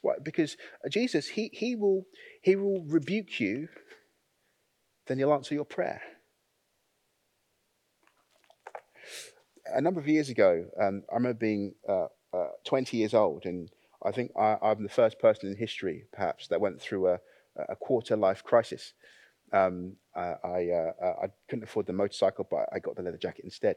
Why? 0.00 0.14
Because 0.22 0.56
uh, 0.84 0.88
Jesus, 0.88 1.28
he, 1.28 1.50
he, 1.52 1.76
will, 1.76 2.06
he 2.40 2.56
will 2.56 2.82
rebuke 2.86 3.40
you, 3.40 3.68
then 5.06 5.18
he'll 5.18 5.34
answer 5.34 5.54
your 5.54 5.66
prayer. 5.66 6.00
a 9.74 9.80
number 9.80 10.00
of 10.00 10.08
years 10.08 10.28
ago, 10.28 10.66
um, 10.80 11.02
I 11.10 11.14
remember 11.14 11.38
being 11.38 11.74
uh, 11.88 12.04
uh, 12.04 12.06
20 12.66 12.96
years 12.96 13.14
old, 13.14 13.46
and 13.46 13.70
I 14.04 14.12
think 14.12 14.32
I, 14.38 14.58
am 14.62 14.82
the 14.82 14.88
first 14.88 15.18
person 15.18 15.48
in 15.48 15.56
history, 15.56 16.04
perhaps, 16.12 16.48
that 16.48 16.60
went 16.60 16.80
through 16.80 17.08
a, 17.08 17.18
a 17.68 17.76
quarter 17.76 18.16
life 18.16 18.44
crisis. 18.44 18.92
Um, 19.52 19.96
I, 20.14 20.70
uh, 20.70 20.92
I 21.22 21.26
couldn't 21.48 21.64
afford 21.64 21.86
the 21.86 21.92
motorcycle, 21.92 22.46
but 22.50 22.68
I 22.72 22.78
got 22.78 22.96
the 22.96 23.02
leather 23.02 23.18
jacket 23.18 23.44
instead. 23.44 23.76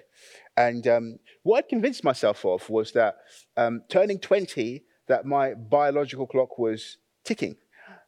And 0.58 0.88
um, 0.88 1.19
what 1.43 1.60
I'd 1.60 1.69
convinced 1.69 2.03
myself 2.03 2.46
of 2.46 2.69
was 2.69 2.91
that 2.93 3.17
um, 3.58 3.84
turning 3.89 4.19
20, 4.19 4.84
that 5.08 5.25
my 5.25 5.53
biological 5.53 6.27
clock 6.27 6.58
was 6.58 6.98
ticking, 7.24 7.55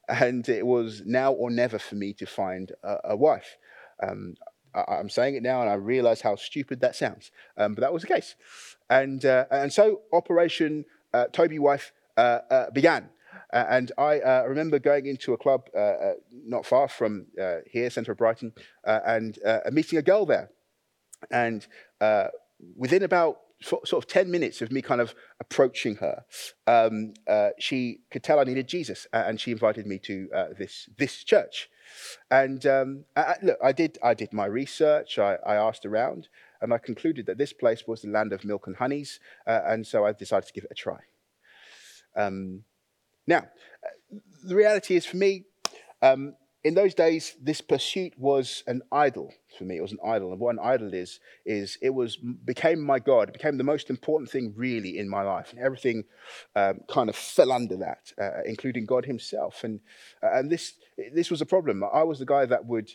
and 0.07 0.47
it 0.49 0.65
was 0.65 1.03
now 1.05 1.33
or 1.33 1.49
never 1.51 1.77
for 1.77 1.95
me 1.95 2.13
to 2.13 2.25
find 2.25 2.71
a, 2.83 2.97
a 3.09 3.15
wife. 3.15 3.57
I, 4.73 4.99
am 4.99 5.09
saying 5.09 5.35
it 5.35 5.43
now, 5.43 5.61
and 5.61 5.69
I 5.69 5.73
realize 5.73 6.21
how 6.21 6.35
stupid 6.35 6.81
that 6.81 6.95
sounds, 6.95 7.31
um, 7.57 7.75
but 7.75 7.81
that 7.81 7.93
was 7.93 8.01
the 8.01 8.07
case. 8.07 8.35
And 8.89 9.23
uh, 9.25 9.45
and 9.51 9.71
so 9.71 10.01
Operation 10.11 10.85
uh, 11.13 11.25
Toby 11.27 11.59
Wife 11.59 11.93
uh, 12.17 12.39
uh 12.49 12.71
began. 12.71 13.09
and 13.53 13.91
I 13.97 14.19
uh, 14.19 14.43
remember 14.47 14.79
going 14.79 15.05
into 15.05 15.33
a 15.33 15.37
club 15.37 15.69
uh, 15.77 16.13
not 16.31 16.65
far 16.65 16.87
from 16.87 17.27
here, 17.71 17.89
centre 17.89 18.11
of 18.13 18.17
Brighton, 18.17 18.53
and 18.83 19.37
meeting 19.71 19.99
a 19.99 20.01
girl 20.01 20.25
there. 20.25 20.49
And 21.29 21.65
within 22.75 23.03
about 23.03 23.37
sort 23.63 23.93
of 23.93 24.07
10 24.07 24.29
minutes 24.31 24.61
of 24.61 24.71
me 24.71 24.81
kind 24.81 25.01
of 25.01 25.13
approaching 25.39 25.95
her, 25.97 26.25
um, 26.67 27.13
uh, 27.27 27.49
she 27.59 27.99
could 28.11 28.23
tell 28.23 28.39
I 28.39 28.43
needed 28.43 28.67
Jesus, 28.67 29.07
and 29.13 29.39
she 29.39 29.51
invited 29.51 29.85
me 29.85 29.99
to 29.99 30.29
uh, 30.35 30.47
this, 30.57 30.89
this 30.97 31.23
church. 31.23 31.69
And 32.29 32.65
um, 32.65 33.05
I, 33.15 33.35
look, 33.41 33.57
I 33.63 33.71
did, 33.71 33.97
I 34.03 34.13
did 34.13 34.33
my 34.33 34.45
research, 34.45 35.19
I, 35.19 35.37
I, 35.45 35.55
asked 35.55 35.85
around, 35.85 36.27
and 36.61 36.73
I 36.73 36.77
concluded 36.77 37.25
that 37.25 37.37
this 37.37 37.53
place 37.53 37.87
was 37.87 38.01
the 38.01 38.09
land 38.09 38.33
of 38.33 38.45
milk 38.45 38.67
and 38.67 38.75
honeys, 38.75 39.19
uh, 39.47 39.61
and 39.65 39.85
so 39.85 40.05
I 40.05 40.13
decided 40.13 40.47
to 40.47 40.53
give 40.53 40.63
it 40.63 40.71
a 40.71 40.75
try. 40.75 40.99
Um, 42.15 42.63
now, 43.27 43.47
the 44.43 44.55
reality 44.55 44.95
is 44.95 45.05
for 45.05 45.17
me, 45.17 45.45
um, 46.01 46.35
in 46.63 46.75
those 46.75 46.93
days, 46.93 47.35
this 47.41 47.59
pursuit 47.59 48.13
was 48.17 48.63
an 48.67 48.81
idol 48.91 49.33
for 49.57 49.63
me. 49.63 49.77
It 49.77 49.81
was 49.81 49.93
an 49.93 49.99
idol, 50.05 50.31
and 50.31 50.39
what 50.39 50.53
an 50.53 50.59
idol 50.61 50.93
is 50.93 51.19
is 51.45 51.77
it 51.81 51.89
was 51.89 52.17
became 52.17 52.79
my 52.81 52.99
god. 52.99 53.29
It 53.29 53.33
became 53.33 53.57
the 53.57 53.63
most 53.63 53.89
important 53.89 54.29
thing 54.29 54.53
really 54.55 54.99
in 54.99 55.09
my 55.09 55.23
life, 55.23 55.51
and 55.51 55.59
everything 55.59 56.03
um, 56.55 56.81
kind 56.87 57.09
of 57.09 57.15
fell 57.15 57.51
under 57.51 57.77
that, 57.77 58.13
uh, 58.21 58.43
including 58.45 58.85
God 58.85 59.05
Himself. 59.05 59.63
And 59.63 59.79
uh, 60.21 60.33
and 60.33 60.51
this 60.51 60.73
this 61.13 61.31
was 61.31 61.41
a 61.41 61.45
problem. 61.45 61.83
I 61.83 62.03
was 62.03 62.19
the 62.19 62.25
guy 62.25 62.45
that 62.45 62.65
would. 62.65 62.91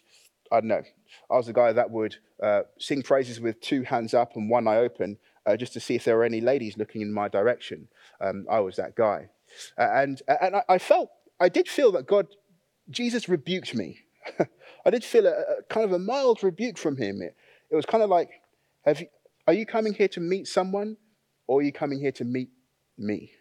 I 0.52 0.60
don't 0.60 0.68
know. 0.68 0.82
I 1.28 1.34
was 1.34 1.46
the 1.46 1.52
guy 1.52 1.72
that 1.72 1.90
would 1.90 2.16
uh, 2.40 2.62
sing 2.78 3.02
praises 3.02 3.40
with 3.40 3.60
two 3.60 3.82
hands 3.82 4.14
up 4.14 4.36
and 4.36 4.48
one 4.48 4.68
eye 4.68 4.76
open, 4.76 5.18
uh, 5.44 5.56
just 5.56 5.72
to 5.72 5.80
see 5.80 5.96
if 5.96 6.04
there 6.04 6.16
were 6.16 6.22
any 6.22 6.40
ladies 6.40 6.76
looking 6.76 7.02
in 7.02 7.12
my 7.12 7.26
direction. 7.26 7.88
Um, 8.20 8.46
I 8.48 8.60
was 8.60 8.76
that 8.76 8.94
guy, 8.94 9.30
and 9.76 10.22
and 10.28 10.54
I, 10.54 10.62
I 10.68 10.78
felt 10.78 11.10
I 11.40 11.48
did 11.48 11.68
feel 11.68 11.90
that 11.92 12.06
God 12.06 12.28
Jesus 12.90 13.28
rebuked 13.28 13.74
me. 13.74 13.98
I 14.86 14.90
did 14.90 15.04
feel 15.04 15.26
a, 15.26 15.30
a, 15.30 15.62
kind 15.68 15.84
of 15.84 15.92
a 15.92 15.98
mild 15.98 16.42
rebuke 16.42 16.78
from 16.78 16.96
him. 16.96 17.20
It, 17.22 17.36
it 17.70 17.76
was 17.76 17.86
kind 17.86 18.02
of 18.02 18.10
like, 18.10 18.30
you, 18.86 19.06
are 19.46 19.54
you 19.54 19.66
coming 19.66 19.94
here 19.94 20.08
to 20.08 20.20
meet 20.20 20.46
someone 20.46 20.96
or 21.46 21.60
are 21.60 21.62
you 21.62 21.72
coming 21.72 22.00
here 22.00 22.12
to 22.12 22.24
meet 22.24 22.50
me? 22.98 23.32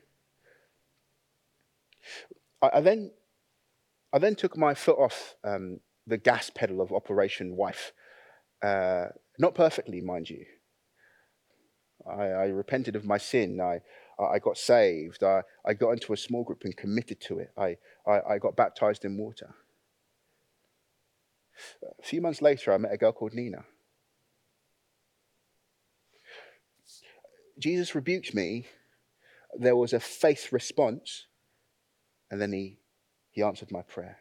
I, 2.62 2.70
I 2.76 2.82
then, 2.82 3.12
I 4.14 4.20
then 4.20 4.36
took 4.36 4.58
my 4.58 4.74
foot 4.74 4.98
off 4.98 5.36
um, 5.44 5.80
the 6.08 6.18
gas 6.18 6.50
pedal 6.50 6.82
of 6.82 6.92
Operation 6.92 7.56
Wife. 7.56 7.92
Uh, 8.64 9.08
not 9.38 9.56
perfectly, 9.56 10.02
mind 10.02 10.30
you. 10.30 10.46
I, 12.08 12.24
I, 12.24 12.46
repented 12.46 12.96
of 12.96 13.06
my 13.06 13.18
sin. 13.18 13.60
I, 13.60 13.82
I 14.20 14.40
got 14.40 14.58
saved. 14.58 15.24
I, 15.24 15.42
I 15.66 15.74
got 15.74 15.92
into 15.92 16.14
a 16.14 16.18
small 16.18 16.44
group 16.44 16.64
and 16.64 16.76
committed 16.76 17.20
to 17.22 17.40
it. 17.40 17.52
I, 17.58 17.78
I, 18.08 18.36
I 18.36 18.38
got 18.38 18.56
baptized 18.56 19.06
in 19.06 19.18
water. 19.18 19.54
A 21.84 22.04
few 22.04 22.22
months 22.22 22.42
later, 22.42 22.74
I 22.74 22.78
met 22.78 22.94
a 22.94 22.98
girl 22.98 23.12
called 23.12 23.34
Nina. 23.34 23.66
Jesus 27.58 27.96
rebuked 27.96 28.34
me. 28.34 28.68
There 29.58 29.76
was 29.76 29.94
a 29.94 30.00
faith 30.00 30.52
response, 30.52 31.26
and 32.30 32.42
then 32.42 32.52
he, 32.52 32.80
he 33.32 33.42
answered 33.42 33.72
my 33.72 33.82
prayer. 33.82 34.20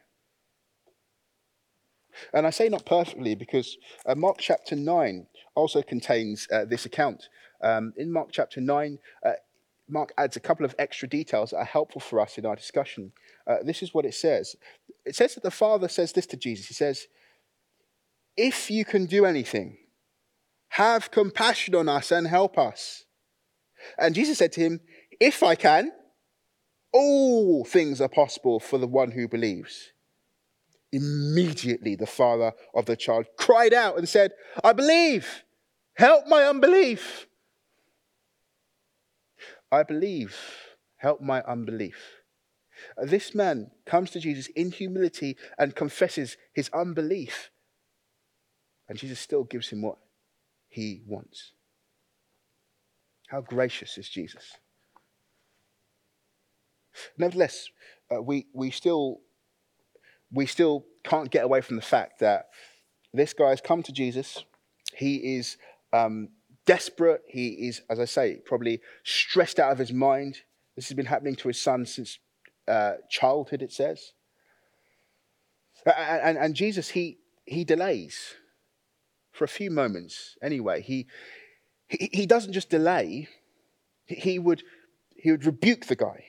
And 2.32 2.46
I 2.46 2.50
say 2.50 2.68
not 2.68 2.86
perfectly 2.86 3.34
because 3.34 3.76
uh, 4.06 4.14
Mark 4.14 4.36
chapter 4.38 4.76
9 4.76 5.26
also 5.56 5.82
contains 5.82 6.46
uh, 6.52 6.64
this 6.64 6.86
account. 6.86 7.28
Um, 7.60 7.92
in 7.96 8.12
Mark 8.12 8.28
chapter 8.30 8.60
9, 8.60 8.98
uh, 9.24 9.32
Mark 9.88 10.12
adds 10.16 10.36
a 10.36 10.40
couple 10.40 10.64
of 10.64 10.74
extra 10.78 11.08
details 11.08 11.50
that 11.50 11.58
are 11.58 11.64
helpful 11.64 12.00
for 12.00 12.20
us 12.20 12.38
in 12.38 12.46
our 12.46 12.56
discussion. 12.56 13.12
Uh, 13.46 13.56
this 13.62 13.82
is 13.82 13.92
what 13.92 14.06
it 14.06 14.14
says 14.14 14.56
it 15.04 15.14
says 15.14 15.34
that 15.34 15.42
the 15.42 15.50
Father 15.50 15.88
says 15.88 16.12
this 16.12 16.26
to 16.26 16.36
Jesus 16.36 16.66
He 16.66 16.74
says, 16.74 17.06
If 18.36 18.70
you 18.70 18.84
can 18.84 19.06
do 19.06 19.24
anything, 19.24 19.78
have 20.68 21.10
compassion 21.10 21.74
on 21.74 21.88
us 21.88 22.10
and 22.10 22.26
help 22.26 22.58
us. 22.58 23.04
And 23.98 24.14
Jesus 24.14 24.38
said 24.38 24.52
to 24.52 24.60
him, 24.60 24.80
If 25.20 25.42
I 25.42 25.54
can, 25.54 25.92
all 26.92 27.64
things 27.64 28.00
are 28.00 28.08
possible 28.08 28.60
for 28.60 28.78
the 28.78 28.86
one 28.86 29.10
who 29.10 29.28
believes. 29.28 29.90
Immediately, 30.92 31.96
the 31.96 32.06
father 32.06 32.52
of 32.74 32.86
the 32.86 32.96
child 32.96 33.26
cried 33.36 33.74
out 33.74 33.98
and 33.98 34.08
said, 34.08 34.32
I 34.62 34.72
believe, 34.72 35.42
help 35.94 36.26
my 36.28 36.44
unbelief. 36.44 37.26
I 39.74 39.82
believe, 39.82 40.36
help 40.98 41.20
my 41.20 41.42
unbelief. 41.42 41.96
Uh, 42.96 43.06
this 43.06 43.34
man 43.34 43.72
comes 43.84 44.10
to 44.12 44.20
Jesus 44.20 44.46
in 44.54 44.70
humility 44.70 45.36
and 45.58 45.74
confesses 45.74 46.36
his 46.52 46.70
unbelief. 46.72 47.50
And 48.88 48.96
Jesus 48.96 49.18
still 49.18 49.42
gives 49.42 49.70
him 49.70 49.82
what 49.82 49.98
he 50.68 51.02
wants. 51.06 51.52
How 53.28 53.40
gracious 53.40 53.98
is 53.98 54.08
Jesus? 54.08 54.44
Nevertheless, 57.18 57.68
uh, 58.14 58.22
we, 58.22 58.46
we, 58.52 58.70
still, 58.70 59.22
we 60.30 60.46
still 60.46 60.84
can't 61.02 61.32
get 61.32 61.44
away 61.44 61.60
from 61.62 61.74
the 61.74 61.82
fact 61.82 62.20
that 62.20 62.46
this 63.12 63.32
guy 63.32 63.50
has 63.50 63.60
come 63.60 63.82
to 63.82 63.92
Jesus. 63.92 64.44
He 64.94 65.36
is 65.36 65.56
um, 65.92 66.28
desperate. 66.66 67.22
He 67.28 67.68
is, 67.68 67.82
as 67.88 68.00
I 68.00 68.04
say, 68.04 68.36
probably 68.44 68.80
stressed 69.02 69.58
out 69.58 69.72
of 69.72 69.78
his 69.78 69.92
mind. 69.92 70.38
This 70.76 70.88
has 70.88 70.96
been 70.96 71.06
happening 71.06 71.36
to 71.36 71.48
his 71.48 71.60
son 71.60 71.86
since 71.86 72.18
uh, 72.66 72.94
childhood, 73.08 73.62
it 73.62 73.72
says. 73.72 74.12
And, 75.86 76.20
and, 76.22 76.38
and 76.38 76.54
Jesus, 76.54 76.90
he, 76.90 77.18
he 77.44 77.64
delays 77.64 78.34
for 79.32 79.44
a 79.44 79.48
few 79.48 79.70
moments 79.70 80.36
anyway. 80.42 80.80
He, 80.80 81.06
he, 81.88 82.08
he 82.12 82.26
doesn't 82.26 82.52
just 82.52 82.70
delay, 82.70 83.28
he 84.06 84.38
would, 84.38 84.62
he 85.16 85.30
would 85.30 85.44
rebuke 85.44 85.86
the 85.86 85.96
guy. 85.96 86.24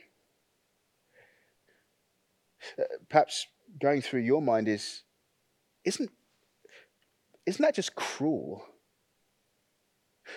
Uh, 2.79 2.83
perhaps 3.09 3.47
going 3.79 4.01
through 4.01 4.21
your 4.21 4.41
mind 4.41 4.67
is 4.67 5.03
isn't, 5.83 6.09
isn't 7.45 7.61
that 7.61 7.75
just 7.75 7.95
cruel? 7.95 8.65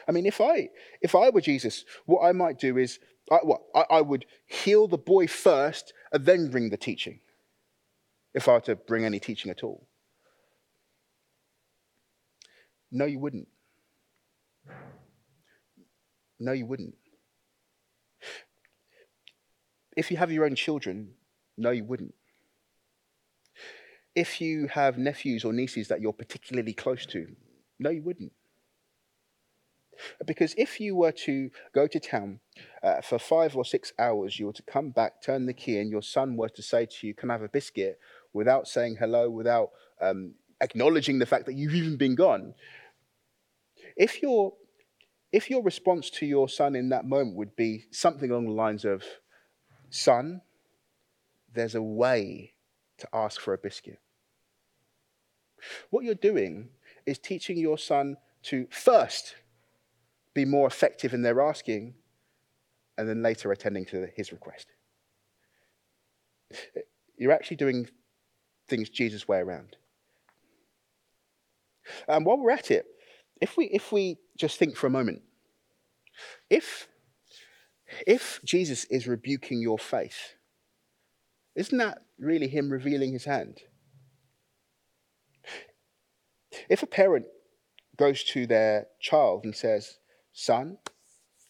I 0.07 0.13
mean, 0.13 0.27
if 0.27 0.41
I, 0.41 0.69
if 1.01 1.15
I 1.15 1.31
were 1.31 1.41
Jesus, 1.41 1.85
what 2.07 2.23
I 2.23 2.33
might 2.33 2.59
do 2.59 2.77
is 2.79 2.99
I, 3.31 3.37
what, 3.43 3.63
I, 3.75 3.85
I 3.91 4.01
would 4.01 4.27
heal 4.47 4.89
the 4.89 4.99
boy 4.99 5.27
first 5.27 5.93
and 6.13 6.25
then 6.25 6.51
bring 6.51 6.71
the 6.71 6.77
teaching, 6.77 7.21
if 8.35 8.49
I 8.49 8.53
were 8.53 8.61
to 8.61 8.77
bring 8.77 9.05
any 9.05 9.21
teaching 9.21 9.51
at 9.51 9.63
all. 9.63 9.87
No, 12.91 13.05
you 13.05 13.19
wouldn't. 13.19 13.49
No, 16.41 16.53
you 16.53 16.67
wouldn't. 16.67 16.95
If 19.97 20.11
you 20.11 20.17
have 20.17 20.31
your 20.31 20.45
own 20.45 20.55
children, 20.55 21.11
no, 21.57 21.71
you 21.71 21.85
wouldn't. 21.85 22.15
If 24.15 24.41
you 24.41 24.69
have 24.69 24.97
nephews 24.97 25.45
or 25.45 25.53
nieces 25.53 25.89
that 25.89 26.01
you're 26.01 26.13
particularly 26.13 26.73
close 26.73 27.05
to, 27.07 27.27
no, 27.79 27.91
you 27.91 28.03
wouldn't. 28.03 28.33
Because 30.27 30.55
if 30.57 30.81
you 30.81 30.95
were 30.95 31.13
to 31.13 31.51
go 31.75 31.87
to 31.87 32.01
town 32.01 32.41
uh, 32.83 33.01
for 33.01 33.19
five 33.19 33.57
or 33.57 33.65
six 33.65 33.93
hours, 33.99 34.39
you 34.39 34.47
were 34.47 34.53
to 34.53 34.63
come 34.63 34.91
back, 34.91 35.23
turn 35.23 35.47
the 35.47 35.53
key, 35.53 35.79
and 35.79 35.91
your 35.91 36.03
son 36.03 36.37
were 36.37 36.49
to 36.51 36.63
say 36.63 36.87
to 36.87 37.07
you, 37.07 37.15
Can 37.15 37.31
I 37.31 37.35
have 37.35 37.43
a 37.43 37.49
biscuit? 37.49 37.99
without 38.33 38.69
saying 38.69 38.97
hello, 38.99 39.31
without 39.31 39.71
um, 40.01 40.35
acknowledging 40.61 41.19
the 41.19 41.27
fact 41.27 41.47
that 41.47 41.55
you've 41.55 41.75
even 41.75 41.97
been 41.97 42.15
gone. 42.15 42.55
If 43.97 44.23
your, 44.23 44.55
if 45.33 45.51
your 45.51 45.63
response 45.63 46.11
to 46.11 46.27
your 46.27 46.49
son 46.49 46.77
in 46.77 46.91
that 46.91 47.05
moment 47.05 47.37
would 47.37 47.57
be 47.57 47.85
something 47.91 48.31
along 48.31 48.47
the 48.47 48.53
lines 48.53 48.85
of, 48.85 49.03
Son, 49.91 50.43
there's 51.55 51.75
a 51.75 51.83
way 51.83 52.53
to 52.99 53.09
ask 53.13 53.41
for 53.41 53.55
a 53.55 53.59
biscuit. 53.59 53.99
What 55.89 56.05
you're 56.05 56.15
doing 56.15 56.69
is 57.07 57.19
teaching 57.19 57.57
your 57.57 57.79
son 57.79 58.19
to 58.45 58.67
first 58.71 59.35
be 60.39 60.45
more 60.45 60.67
effective 60.67 61.13
in 61.15 61.23
their 61.23 61.41
asking 61.41 61.95
and 62.97 63.09
then 63.09 63.23
later 63.23 63.51
attending 63.51 63.85
to 63.87 64.07
his 64.17 64.33
request. 64.33 64.69
You're 67.17 67.33
actually 67.33 67.57
doing 67.57 67.89
things 68.69 68.89
Jesus' 68.89 69.27
way 69.27 69.39
around. 69.39 69.77
And 72.07 72.25
while 72.25 72.39
we're 72.39 72.53
at 72.53 72.71
it, 72.71 72.87
if 73.41 73.57
we, 73.57 73.67
if 73.67 73.91
we 73.93 74.19
just 74.37 74.59
think 74.59 74.77
for 74.77 74.87
a 74.87 74.91
moment, 74.91 75.23
if, 76.49 76.89
if 78.07 78.41
Jesus 78.45 78.85
is 78.85 79.09
rebuking 79.09 79.61
your 79.61 79.79
faith, 79.79 80.35
isn't 81.57 81.79
that 81.79 81.99
really 82.19 82.49
him 82.49 82.71
revealing 82.71 83.13
his 83.13 83.25
hand? 83.25 83.63
If 86.69 86.83
a 86.83 86.87
parent 86.87 87.27
goes 87.97 88.23
to 88.25 88.47
their 88.47 88.87
child 89.01 89.45
and 89.45 89.57
says, 89.57 89.99
Son, 90.41 90.79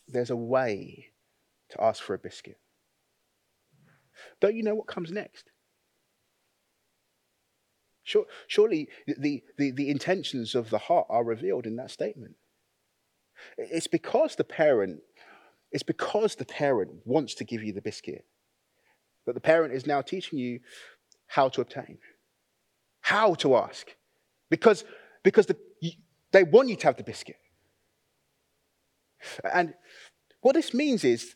there's 0.09 0.31
a 0.31 0.37
way 0.37 1.09
to 1.69 1.85
ask 1.85 2.03
for 2.03 2.15
a 2.15 2.19
biscuit. 2.19 2.57
Don't 4.41 4.57
you 4.57 4.63
know 4.63 4.75
what 4.75 4.87
comes 4.87 5.13
next? 5.13 5.51
Surely 8.47 8.89
the, 9.07 9.43
the, 9.59 9.73
the 9.73 9.91
intentions 9.91 10.55
of 10.55 10.71
the 10.71 10.79
heart 10.79 11.07
are 11.11 11.23
revealed 11.23 11.67
in 11.67 11.77
that 11.77 11.91
statement. 11.91 12.37
It's 13.59 13.87
because 13.87 14.37
the 14.37 14.45
parent, 14.45 15.01
it's 15.71 15.83
because 15.83 16.37
the 16.37 16.47
parent 16.47 16.93
wants 17.05 17.35
to 17.35 17.45
give 17.45 17.63
you 17.63 17.75
the 17.75 17.83
biscuit 17.83 18.25
that 19.27 19.35
the 19.35 19.41
parent 19.41 19.75
is 19.75 19.87
now 19.87 20.01
teaching 20.01 20.39
you 20.39 20.61
how 21.27 21.51
to 21.51 21.61
obtain, 21.61 21.99
how 23.03 23.35
to 23.35 23.55
ask, 23.55 23.95
because, 24.49 24.87
because 25.23 25.45
the, 25.45 25.59
they 26.33 26.43
want 26.43 26.71
you 26.71 26.77
to 26.77 26.87
have 26.87 26.97
the 26.97 27.05
biscuit. 27.05 27.37
And 29.45 29.75
what 30.41 30.55
this 30.55 30.73
means 30.73 31.05
is 31.05 31.35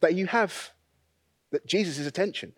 that 0.00 0.14
you 0.14 0.26
have 0.26 0.70
that 1.50 1.66
Jesus' 1.66 2.06
attention. 2.06 2.52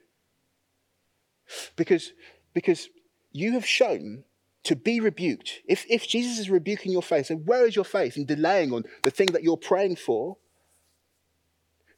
Because, 1.76 2.12
because 2.54 2.88
you 3.30 3.52
have 3.52 3.66
shown 3.66 4.24
to 4.64 4.74
be 4.74 4.98
rebuked. 4.98 5.60
If, 5.68 5.84
if 5.88 6.08
Jesus 6.08 6.38
is 6.38 6.50
rebuking 6.50 6.90
your 6.90 7.02
faith, 7.02 7.30
and 7.30 7.46
where 7.46 7.66
is 7.66 7.76
your 7.76 7.84
faith? 7.84 8.16
And 8.16 8.26
delaying 8.26 8.72
on 8.72 8.84
the 9.04 9.10
thing 9.10 9.28
that 9.28 9.44
you're 9.44 9.56
praying 9.56 9.96
for, 9.96 10.38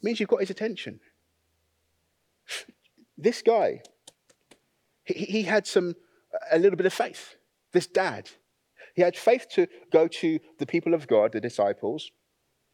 means 0.03 0.21
you've 0.21 0.29
got 0.29 0.41
his 0.41 0.51
attention. 0.51 1.01
This 3.17 3.43
guy, 3.43 3.83
he, 5.05 5.15
he 5.15 5.43
had 5.45 5.67
some, 5.67 5.95
a 6.51 6.59
little 6.59 6.77
bit 6.77 6.87
of 6.87 6.93
faith. 6.93 7.37
This 7.73 7.87
dad, 7.87 8.29
he 8.95 9.03
had 9.03 9.17
faith 9.17 9.47
to 9.53 9.67
go 9.91 10.09
to 10.09 10.39
the 10.59 10.67
people 10.67 10.95
of 10.95 11.07
God, 11.07 11.33
the 11.33 11.41
disciples, 11.41 12.11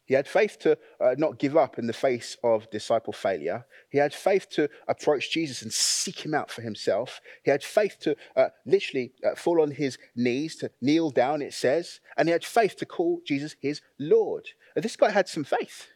he 0.05 0.13
had 0.13 0.27
faith 0.27 0.59
to 0.59 0.77
uh, 1.01 1.15
not 1.17 1.39
give 1.39 1.57
up 1.57 1.79
in 1.79 1.87
the 1.87 1.93
face 1.93 2.37
of 2.43 2.69
disciple 2.69 3.11
failure. 3.11 3.65
He 3.89 3.97
had 3.97 4.13
faith 4.13 4.47
to 4.51 4.69
approach 4.87 5.31
Jesus 5.31 5.63
and 5.63 5.73
seek 5.73 6.23
him 6.23 6.35
out 6.35 6.51
for 6.51 6.61
himself. 6.61 7.19
He 7.43 7.49
had 7.49 7.63
faith 7.63 7.97
to 8.01 8.15
uh, 8.35 8.49
literally 8.65 9.13
uh, 9.25 9.35
fall 9.35 9.61
on 9.61 9.71
his 9.71 9.97
knees, 10.15 10.55
to 10.57 10.69
kneel 10.79 11.09
down, 11.09 11.41
it 11.41 11.53
says. 11.53 11.99
And 12.17 12.27
he 12.27 12.33
had 12.33 12.45
faith 12.45 12.75
to 12.77 12.85
call 12.85 13.21
Jesus 13.25 13.55
his 13.61 13.81
Lord. 13.99 14.49
And 14.75 14.85
this 14.85 14.95
guy 14.95 15.09
had 15.09 15.27
some 15.27 15.43
faith. 15.43 15.87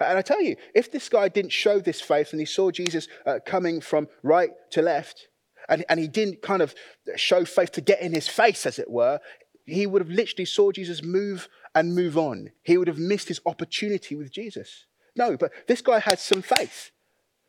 And 0.00 0.18
I 0.18 0.22
tell 0.22 0.42
you, 0.42 0.56
if 0.74 0.90
this 0.90 1.08
guy 1.08 1.28
didn't 1.28 1.52
show 1.52 1.78
this 1.78 2.00
faith 2.00 2.32
and 2.32 2.40
he 2.40 2.46
saw 2.46 2.70
Jesus 2.70 3.06
uh, 3.24 3.38
coming 3.46 3.80
from 3.80 4.08
right 4.22 4.50
to 4.70 4.82
left, 4.82 5.28
and, 5.68 5.84
and 5.88 6.00
he 6.00 6.08
didn't 6.08 6.42
kind 6.42 6.60
of 6.60 6.74
show 7.14 7.44
faith 7.44 7.70
to 7.72 7.80
get 7.80 8.00
in 8.00 8.12
his 8.12 8.26
face, 8.26 8.66
as 8.66 8.78
it 8.80 8.90
were, 8.90 9.20
he 9.64 9.86
would 9.86 10.02
have 10.02 10.10
literally 10.10 10.44
saw 10.44 10.72
Jesus 10.72 11.02
move 11.02 11.48
and 11.74 11.94
move 11.94 12.18
on. 12.18 12.50
He 12.62 12.76
would 12.76 12.88
have 12.88 12.98
missed 12.98 13.28
his 13.28 13.40
opportunity 13.46 14.14
with 14.14 14.32
Jesus. 14.32 14.86
No, 15.16 15.36
but 15.36 15.52
this 15.66 15.82
guy 15.82 15.98
had 15.98 16.18
some 16.18 16.42
faith. 16.42 16.90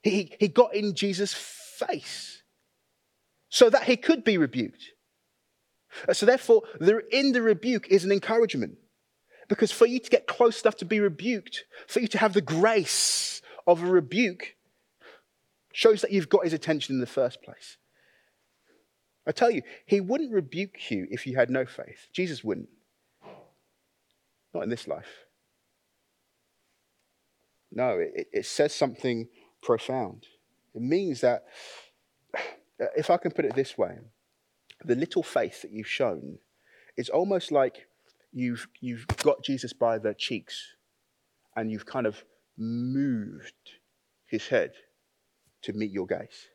He, 0.03 0.36
he 0.39 0.47
got 0.47 0.73
in 0.73 0.95
Jesus' 0.95 1.34
face 1.34 2.43
so 3.49 3.69
that 3.69 3.84
he 3.84 3.97
could 3.97 4.23
be 4.23 4.38
rebuked. 4.38 4.84
Uh, 6.07 6.13
so, 6.13 6.25
therefore, 6.25 6.63
in 7.12 7.34
the 7.34 7.41
rebuke 7.41 7.88
is 7.89 8.05
an 8.05 8.12
encouragement. 8.12 8.77
Because 9.49 9.71
for 9.71 9.86
you 9.86 9.99
to 9.99 10.10
get 10.10 10.27
close 10.27 10.62
enough 10.62 10.77
to 10.77 10.86
be 10.86 11.01
rebuked, 11.01 11.65
for 11.88 11.99
you 11.99 12.07
to 12.07 12.17
have 12.17 12.34
the 12.34 12.41
grace 12.41 13.41
of 13.67 13.84
a 13.84 13.86
rebuke, 13.86 14.55
shows 15.73 16.01
that 16.01 16.12
you've 16.12 16.29
got 16.29 16.45
his 16.45 16.53
attention 16.53 16.95
in 16.95 17.01
the 17.01 17.07
first 17.07 17.41
place. 17.41 17.77
I 19.27 19.31
tell 19.31 19.51
you, 19.51 19.62
he 19.86 19.99
wouldn't 19.99 20.31
rebuke 20.31 20.89
you 20.89 21.07
if 21.12 21.27
you 21.27 21.36
had 21.36 21.49
no 21.49 21.65
faith. 21.65 22.07
Jesus 22.13 22.43
wouldn't. 22.43 22.69
Not 24.53 24.63
in 24.63 24.69
this 24.69 24.87
life. 24.87 25.25
No, 27.71 27.99
it, 27.99 28.27
it 28.33 28.45
says 28.45 28.73
something 28.73 29.27
profound. 29.61 30.25
It 30.73 30.81
means 30.81 31.21
that, 31.21 31.45
if 32.95 33.09
I 33.09 33.17
can 33.17 33.31
put 33.31 33.45
it 33.45 33.55
this 33.55 33.77
way, 33.77 33.99
the 34.83 34.95
little 34.95 35.23
faith 35.23 35.61
that 35.61 35.71
you've 35.71 35.87
shown 35.87 36.39
is 36.97 37.09
almost 37.09 37.51
like 37.51 37.87
you've, 38.33 38.67
you've 38.79 39.07
got 39.23 39.43
Jesus 39.43 39.73
by 39.73 39.97
the 39.97 40.13
cheeks 40.13 40.75
and 41.55 41.71
you've 41.71 41.85
kind 41.85 42.07
of 42.07 42.23
moved 42.57 43.53
his 44.25 44.47
head 44.47 44.71
to 45.61 45.73
meet 45.73 45.91
your 45.91 46.07
gaze. 46.07 46.47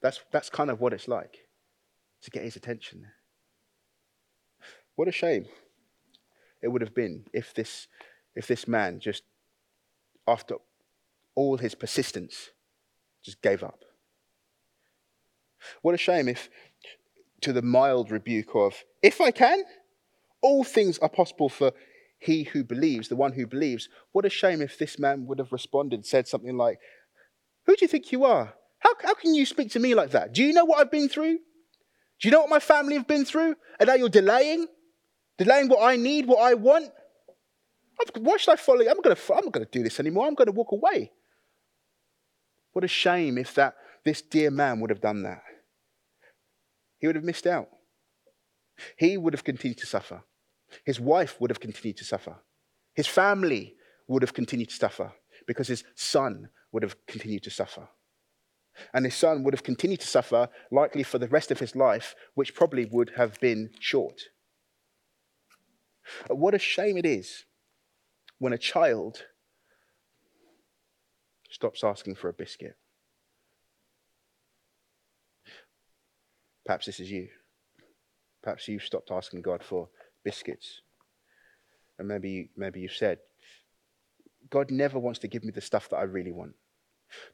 That's, 0.00 0.20
that's 0.30 0.50
kind 0.50 0.70
of 0.70 0.80
what 0.80 0.92
it's 0.92 1.08
like 1.08 1.48
to 2.22 2.30
get 2.30 2.44
his 2.44 2.56
attention. 2.56 3.06
What 4.94 5.08
a 5.08 5.12
shame 5.12 5.46
it 6.62 6.68
would 6.68 6.82
have 6.82 6.94
been 6.94 7.24
if 7.32 7.54
this, 7.54 7.86
if 8.34 8.46
this 8.46 8.66
man 8.66 9.00
just, 9.00 9.22
after 10.26 10.56
all 11.34 11.56
his 11.56 11.74
persistence, 11.74 12.50
just 13.22 13.40
gave 13.42 13.62
up. 13.62 13.84
What 15.82 15.94
a 15.94 15.98
shame 15.98 16.28
if, 16.28 16.48
to 17.42 17.52
the 17.52 17.62
mild 17.62 18.10
rebuke 18.10 18.54
of, 18.54 18.84
if 19.02 19.20
I 19.20 19.30
can, 19.30 19.62
all 20.40 20.64
things 20.64 20.98
are 20.98 21.08
possible 21.08 21.48
for 21.48 21.72
he 22.18 22.44
who 22.44 22.64
believes, 22.64 23.08
the 23.08 23.16
one 23.16 23.32
who 23.32 23.46
believes. 23.46 23.88
What 24.12 24.24
a 24.24 24.30
shame 24.30 24.60
if 24.60 24.78
this 24.78 24.98
man 24.98 25.26
would 25.26 25.38
have 25.38 25.52
responded, 25.52 26.04
said 26.04 26.26
something 26.26 26.56
like, 26.56 26.80
Who 27.66 27.76
do 27.76 27.84
you 27.84 27.88
think 27.88 28.12
you 28.12 28.24
are? 28.24 28.54
How, 28.80 28.90
how 29.02 29.14
can 29.14 29.34
you 29.34 29.46
speak 29.46 29.70
to 29.72 29.80
me 29.80 29.94
like 29.94 30.10
that? 30.10 30.32
Do 30.32 30.42
you 30.42 30.52
know 30.52 30.64
what 30.64 30.80
I've 30.80 30.90
been 30.90 31.08
through? 31.08 31.38
Do 32.20 32.28
you 32.28 32.30
know 32.30 32.40
what 32.40 32.50
my 32.50 32.60
family 32.60 32.94
have 32.94 33.06
been 33.06 33.24
through? 33.24 33.56
And 33.78 33.86
now 33.88 33.94
you're 33.94 34.08
delaying? 34.08 34.66
Delaying 35.38 35.68
what 35.68 35.82
I 35.82 35.96
need, 35.96 36.26
what 36.26 36.40
I 36.40 36.54
want? 36.54 36.90
Why 38.16 38.36
should 38.36 38.52
I 38.52 38.56
follow 38.56 38.80
you? 38.80 38.90
I'm, 38.90 38.98
I'm 39.04 39.44
not 39.44 39.52
going 39.52 39.66
to 39.66 39.70
do 39.70 39.82
this 39.82 40.00
anymore. 40.00 40.26
I'm 40.26 40.34
going 40.34 40.46
to 40.46 40.52
walk 40.52 40.72
away. 40.72 41.12
What 42.72 42.84
a 42.84 42.88
shame 42.88 43.38
if 43.38 43.54
that 43.54 43.74
this 44.04 44.20
dear 44.22 44.50
man 44.50 44.80
would 44.80 44.90
have 44.90 45.00
done 45.00 45.22
that. 45.22 45.42
He 46.98 47.06
would 47.06 47.16
have 47.16 47.24
missed 47.24 47.46
out. 47.46 47.68
He 48.96 49.16
would 49.16 49.32
have 49.32 49.44
continued 49.44 49.78
to 49.78 49.86
suffer. 49.86 50.22
His 50.84 51.00
wife 51.00 51.40
would 51.40 51.50
have 51.50 51.60
continued 51.60 51.96
to 51.98 52.04
suffer. 52.04 52.36
His 52.94 53.06
family 53.06 53.74
would 54.06 54.22
have 54.22 54.34
continued 54.34 54.70
to 54.70 54.76
suffer 54.76 55.12
because 55.46 55.68
his 55.68 55.84
son 55.94 56.48
would 56.72 56.82
have 56.82 56.96
continued 57.06 57.42
to 57.44 57.50
suffer. 57.50 57.88
And 58.92 59.04
his 59.04 59.14
son 59.14 59.42
would 59.42 59.54
have 59.54 59.62
continued 59.62 60.00
to 60.00 60.06
suffer, 60.06 60.48
likely 60.70 61.02
for 61.02 61.18
the 61.18 61.28
rest 61.28 61.50
of 61.50 61.58
his 61.58 61.74
life, 61.74 62.14
which 62.34 62.54
probably 62.54 62.84
would 62.84 63.12
have 63.16 63.40
been 63.40 63.70
short. 63.80 64.20
What 66.28 66.54
a 66.54 66.58
shame 66.58 66.96
it 66.96 67.06
is 67.06 67.44
when 68.38 68.52
a 68.52 68.58
child 68.58 69.24
stops 71.50 71.82
asking 71.82 72.14
for 72.14 72.28
a 72.28 72.32
biscuit. 72.32 72.76
Perhaps 76.64 76.86
this 76.86 77.00
is 77.00 77.10
you. 77.10 77.28
Perhaps 78.42 78.68
you've 78.68 78.82
stopped 78.82 79.10
asking 79.10 79.42
God 79.42 79.64
for 79.64 79.88
biscuits. 80.22 80.82
And 81.98 82.06
maybe, 82.06 82.30
you, 82.30 82.48
maybe 82.56 82.80
you've 82.80 82.92
said, 82.92 83.18
God 84.50 84.70
never 84.70 84.98
wants 84.98 85.18
to 85.20 85.28
give 85.28 85.44
me 85.44 85.50
the 85.50 85.60
stuff 85.60 85.88
that 85.88 85.96
I 85.96 86.02
really 86.02 86.32
want. 86.32 86.54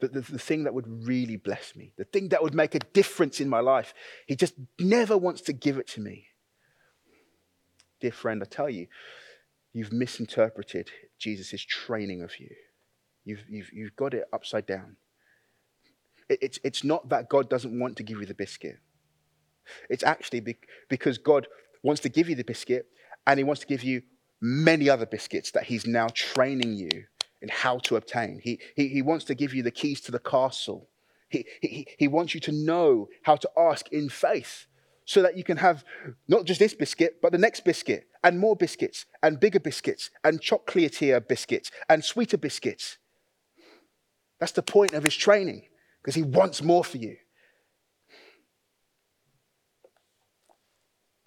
The, 0.01 0.09
the, 0.09 0.21
the 0.21 0.39
thing 0.39 0.65
that 0.65 0.75
would 0.75 1.07
really 1.07 1.37
bless 1.37 1.75
me, 1.75 1.93
the 1.99 2.05
thing 2.05 2.29
that 2.29 2.43
would 2.43 2.55
make 2.55 2.75
a 2.77 2.79
difference 2.79 3.41
in 3.41 3.49
my 3.49 3.61
life. 3.61 3.93
He 4.27 4.37
just 4.37 4.55
never 4.79 5.19
wants 5.19 5.43
to 5.43 5.53
give 5.53 5.79
it 5.79 5.89
to 5.89 6.01
me. 6.01 6.29
Dear 8.05 8.13
friend, 8.13 8.43
I 8.43 8.45
tell 8.45 8.69
you, 8.69 8.87
you've 9.73 9.91
misinterpreted 9.91 10.91
Jesus' 11.19 11.63
training 11.63 12.21
of 12.21 12.39
you. 12.39 12.51
You've, 13.25 13.43
you've, 13.49 13.73
you've 13.73 13.97
got 13.97 14.13
it 14.13 14.25
upside 14.31 14.67
down. 14.67 14.97
It, 16.29 16.39
it's, 16.43 16.59
it's 16.63 16.85
not 16.85 17.09
that 17.09 17.31
God 17.31 17.49
doesn't 17.49 17.81
want 17.81 17.97
to 17.97 18.03
give 18.03 18.21
you 18.21 18.27
the 18.27 18.35
biscuit. 18.35 18.77
It's 19.89 20.03
actually 20.03 20.41
be, 20.41 20.57
because 20.91 21.17
God 21.17 21.47
wants 21.83 22.03
to 22.03 22.11
give 22.11 22.29
you 22.29 22.35
the 22.35 22.45
biscuit 22.45 22.89
and 23.27 23.39
he 23.39 23.43
wants 23.43 23.63
to 23.63 23.67
give 23.67 23.83
you 23.83 24.03
many 24.39 24.91
other 24.91 25.07
biscuits 25.07 25.53
that 25.53 25.63
he's 25.63 25.87
now 25.87 26.09
training 26.09 26.75
you 26.75 27.05
in 27.41 27.49
how 27.49 27.79
to 27.79 27.97
obtain. 27.97 28.39
He, 28.45 28.61
he, 28.77 28.89
he 28.89 29.01
wants 29.01 29.25
to 29.25 29.35
give 29.35 29.55
you 29.55 29.63
the 29.63 29.71
keys 29.71 30.03
to 30.03 30.13
the 30.13 30.19
castle. 30.19 30.91
He, 31.31 31.47
he, 31.63 31.87
he 31.99 32.09
wants 32.09 32.35
you 32.35 32.41
to 32.41 32.53
know 32.53 33.09
how 33.23 33.37
to 33.37 33.51
ask 33.57 33.89
in 33.91 34.11
faith 34.11 34.67
so 35.05 35.23
that 35.23 35.37
you 35.37 35.45
can 35.45 35.59
have 35.59 35.85
not 36.29 36.45
just 36.45 36.61
this 36.61 36.75
biscuit, 36.75 37.19
but 37.21 37.33
the 37.33 37.39
next 37.39 37.65
biscuit, 37.65 38.07
and 38.23 38.39
more 38.39 38.57
biscuits, 38.57 39.07
and 39.23 39.39
bigger 39.39 39.61
biscuits, 39.61 40.11
and 40.23 40.41
chocolatier 40.41 41.27
biscuits, 41.27 41.71
and 41.89 42.05
sweeter 42.05 42.39
biscuits. 42.39 42.99
That's 44.41 44.53
the 44.53 44.63
point 44.63 44.95
of 44.95 45.05
his 45.05 45.15
training, 45.15 45.69
because 46.01 46.15
he 46.15 46.23
wants 46.23 46.63
more 46.63 46.85
for 46.85 46.97
you. 46.97 47.17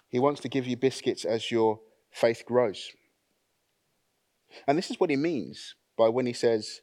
He 0.08 0.18
wants 0.18 0.40
to 0.40 0.48
give 0.48 0.66
you 0.66 0.76
biscuits 0.76 1.24
as 1.24 1.50
your 1.50 1.80
faith 2.10 2.44
grows. 2.46 2.90
And 4.66 4.78
this 4.78 4.90
is 4.90 4.98
what 4.98 5.10
he 5.10 5.16
means 5.16 5.74
by 5.96 6.08
when 6.08 6.26
he 6.26 6.32
says, 6.32 6.80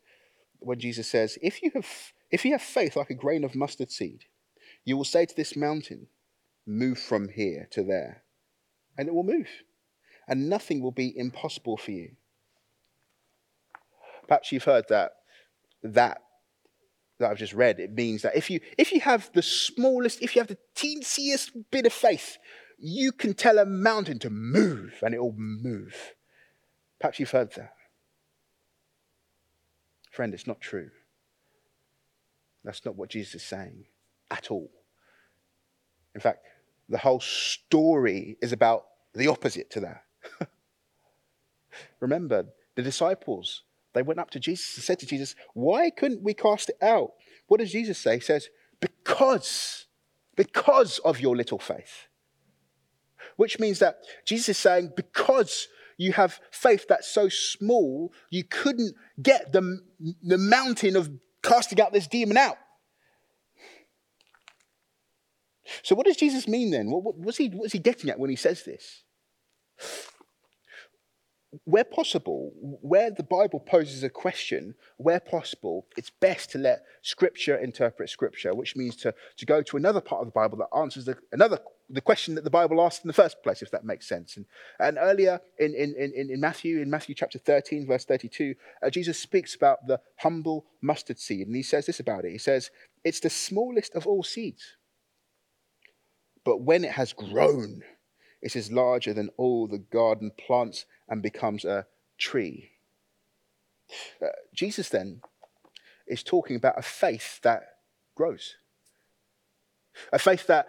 when 0.60 0.80
Jesus 0.80 1.08
says, 1.08 1.38
if 1.42 1.62
you 1.62 1.72
have 1.74 1.88
if 2.32 2.44
you 2.44 2.52
have 2.52 2.62
faith 2.62 2.96
like 2.96 3.10
a 3.10 3.16
grain 3.16 3.44
of 3.44 3.56
mustard 3.56 3.92
seed, 3.92 4.26
you 4.84 4.98
will 4.98 5.04
say 5.04 5.26
to 5.26 5.36
this 5.36 5.56
mountain, 5.56 6.08
move 6.66 7.00
from 7.00 7.30
here 7.30 7.68
to 7.72 7.84
there, 7.84 8.24
and 8.98 9.08
it 9.08 9.14
will 9.14 9.24
move, 9.24 9.50
and 10.28 10.50
nothing 10.50 10.82
will 10.82 10.92
be 10.92 11.18
impossible 11.18 11.78
for 11.78 11.92
you. 11.92 12.12
Perhaps 14.28 14.52
you've 14.52 14.64
heard 14.64 14.86
that 14.90 15.12
that 15.84 16.22
that 17.20 17.32
I've 17.32 17.38
just 17.38 17.54
read. 17.54 17.80
It 17.80 17.94
means 17.94 18.24
that 18.24 18.36
if 18.36 18.50
you 18.50 18.60
if 18.78 18.92
you 18.92 19.00
have 19.02 19.30
the 19.34 19.42
smallest, 19.42 20.22
if 20.22 20.36
you 20.36 20.42
have 20.42 20.48
the 20.48 20.58
teensiest 20.76 21.52
bit 21.72 21.86
of 21.86 21.94
faith, 21.94 22.38
you 22.78 23.12
can 23.12 23.34
tell 23.34 23.58
a 23.60 23.66
mountain 23.66 24.20
to 24.20 24.30
move, 24.30 24.96
and 25.02 25.14
it 25.14 25.20
will 25.20 25.36
move. 25.38 26.14
Perhaps 27.00 27.20
you've 27.20 27.32
heard 27.32 27.54
that. 27.54 27.74
Friend, 30.12 30.34
it's 30.34 30.48
not 30.48 30.62
true. 30.62 30.90
That's 32.64 32.86
not 32.86 32.96
what 32.96 33.10
Jesus 33.10 33.36
is 33.36 33.44
saying 33.44 33.86
at 34.32 34.50
all. 34.50 34.72
In 36.16 36.22
fact, 36.22 36.40
the 36.90 36.98
whole 36.98 37.20
story 37.20 38.38
is 38.42 38.52
about 38.52 38.86
the 39.14 39.28
opposite 39.28 39.70
to 39.72 39.80
that. 39.82 40.04
Remember, 42.00 42.46
the 42.76 42.82
disciples, 42.82 43.64
they 43.94 44.02
went 44.02 44.20
up 44.20 44.30
to 44.32 44.40
Jesus 44.40 44.76
and 44.76 44.84
said 44.84 45.00
to 45.00 45.06
Jesus, 45.06 45.36
Why 45.54 45.90
couldn't 45.90 46.22
we 46.22 46.34
cast 46.34 46.70
it 46.70 46.78
out? 46.82 47.14
What 47.48 47.60
does 47.60 47.72
Jesus 47.72 47.98
say? 47.98 48.16
He 48.16 48.22
says, 48.22 48.50
Because, 48.80 49.86
because 50.36 51.00
of 51.00 51.20
your 51.20 51.36
little 51.36 51.60
faith. 51.60 52.08
Which 53.38 53.60
means 53.60 53.80
that 53.80 54.00
Jesus 54.26 54.50
is 54.50 54.58
saying, 54.58 54.94
Because 54.96 55.68
you 55.98 56.12
have 56.14 56.40
faith 56.52 56.86
that's 56.88 57.08
so 57.08 57.30
small, 57.30 58.14
you 58.30 58.44
couldn't 58.44 58.96
get 59.22 59.52
the, 59.54 59.80
the 60.22 60.38
mountain 60.38 60.96
of 60.96 61.10
casting 61.42 61.80
out 61.80 61.94
this 61.94 62.08
demon 62.08 62.38
out. 62.38 62.58
So, 65.84 65.96
what 65.96 66.06
does 66.06 66.18
Jesus 66.18 66.48
mean 66.48 66.72
then? 66.72 66.90
What, 66.90 67.04
what, 67.04 67.18
what's, 67.18 67.38
he, 67.38 67.50
what's 67.50 67.74
he 67.74 67.80
getting 67.80 68.10
at 68.10 68.20
when 68.20 68.30
he 68.30 68.36
says 68.36 68.64
this? 68.64 69.04
Where 71.64 71.86
possible, 71.86 72.52
where 72.82 73.12
the 73.12 73.24
Bible 73.24 73.60
poses 73.60 74.04
a 74.04 74.10
question, 74.10 74.76
where 74.98 75.22
possible, 75.22 75.88
it's 75.96 76.10
best 76.10 76.52
to 76.52 76.58
let 76.58 76.84
Scripture 77.02 77.56
interpret 77.56 78.10
Scripture, 78.10 78.54
which 78.54 78.76
means 78.76 78.96
to, 78.98 79.14
to 79.38 79.46
go 79.46 79.62
to 79.62 79.78
another 79.78 80.02
part 80.02 80.22
of 80.22 80.28
the 80.28 80.34
Bible 80.34 80.58
that 80.58 80.78
answers 80.78 81.06
the, 81.06 81.18
another 81.32 81.60
the 81.90 82.02
question 82.02 82.36
that 82.36 82.44
the 82.44 82.50
Bible 82.50 82.82
asked 82.82 83.04
in 83.04 83.08
the 83.08 83.14
first 83.14 83.42
place, 83.44 83.62
if 83.62 83.72
that 83.72 83.86
makes 83.86 84.08
sense. 84.08 84.38
And, 84.38 84.46
and 84.80 84.98
earlier 85.00 85.40
in, 85.60 85.76
in, 85.76 85.94
in, 85.96 86.32
in 86.32 86.40
Matthew, 86.40 86.82
in 86.82 86.90
Matthew 86.90 87.16
chapter 87.16 87.38
13, 87.38 87.86
verse 87.86 88.06
32, 88.06 88.56
uh, 88.82 88.90
Jesus 88.90 89.20
speaks 89.20 89.56
about 89.56 89.86
the 89.88 90.00
humble 90.18 90.66
mustard 90.82 91.20
seed. 91.20 91.48
And 91.48 91.56
he 91.56 91.64
says 91.64 91.86
this 91.86 92.00
about 92.00 92.26
it. 92.26 92.32
He 92.32 92.38
says, 92.38 92.72
It's 93.04 93.20
the 93.20 93.30
smallest 93.30 93.96
of 93.96 94.08
all 94.08 94.24
seeds. 94.24 94.78
But 96.46 96.62
when 96.62 96.86
it 96.86 96.92
has 96.92 97.12
grown, 97.12 97.82
it 98.42 98.56
is 98.56 98.72
larger 98.72 99.14
than 99.14 99.32
all 99.36 99.68
the 99.68 99.80
garden 99.80 100.32
plants 100.38 100.86
and 101.10 101.22
becomes 101.22 101.66
a 101.66 101.88
tree. 102.18 102.72
Uh, 104.22 104.28
Jesus 104.54 104.90
then 104.90 105.22
is 106.08 106.24
talking 106.24 106.56
about 106.56 106.78
a 106.78 106.84
faith 106.84 107.42
that 107.42 107.64
grows. 108.16 108.56
A 110.14 110.20
faith 110.20 110.48
that 110.48 110.68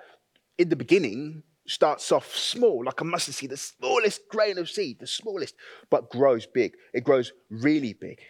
in 0.59 0.71
the 0.71 0.77
beginning 0.77 1.43
starts 1.67 2.11
off 2.11 2.35
small, 2.35 2.85
like 2.85 3.01
a 3.01 3.05
mustard 3.05 3.35
seed, 3.35 3.51
the 3.51 3.57
smallest 3.57 4.29
grain 4.29 4.57
of 4.57 4.71
seed, 4.71 4.99
the 5.01 5.07
smallest, 5.07 5.55
but 5.91 6.11
grows 6.11 6.47
big. 6.47 6.75
It 6.95 7.05
grows 7.05 7.33
really 7.51 7.93
big. 7.93 8.21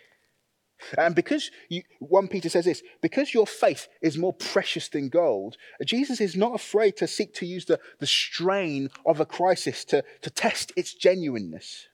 And 0.98 1.14
because 1.14 1.50
you, 1.68 1.82
1 2.00 2.28
Peter 2.28 2.48
says 2.48 2.66
this, 2.66 2.82
because 3.00 3.32
your 3.32 3.46
faith 3.46 3.88
is 4.02 4.18
more 4.18 4.34
precious 4.34 4.88
than 4.88 5.08
gold, 5.08 5.56
Jesus 5.84 6.20
is 6.20 6.36
not 6.36 6.54
afraid 6.54 6.96
to 6.98 7.06
seek 7.06 7.32
to 7.34 7.46
use 7.46 7.64
the, 7.64 7.80
the 7.98 8.06
strain 8.06 8.90
of 9.06 9.18
a 9.18 9.26
crisis 9.26 9.84
to, 9.86 10.04
to 10.20 10.30
test 10.30 10.72
its 10.76 10.94
genuineness. 10.94 11.86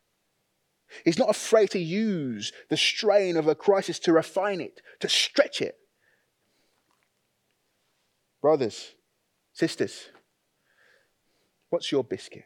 He's 1.05 1.18
not 1.18 1.31
afraid 1.31 1.71
to 1.71 1.79
use 1.79 2.53
the 2.68 2.77
strain 2.77 3.37
of 3.37 3.47
a 3.47 3.55
crisis 3.55 3.99
to 4.01 4.12
refine 4.12 4.61
it, 4.61 4.83
to 5.01 5.09
stretch 5.09 5.62
it. 5.62 5.77
Brothers, 8.42 8.95
sisters, 9.53 10.09
What's 11.73 11.90
your 11.90 12.05
biscuit? 12.05 12.45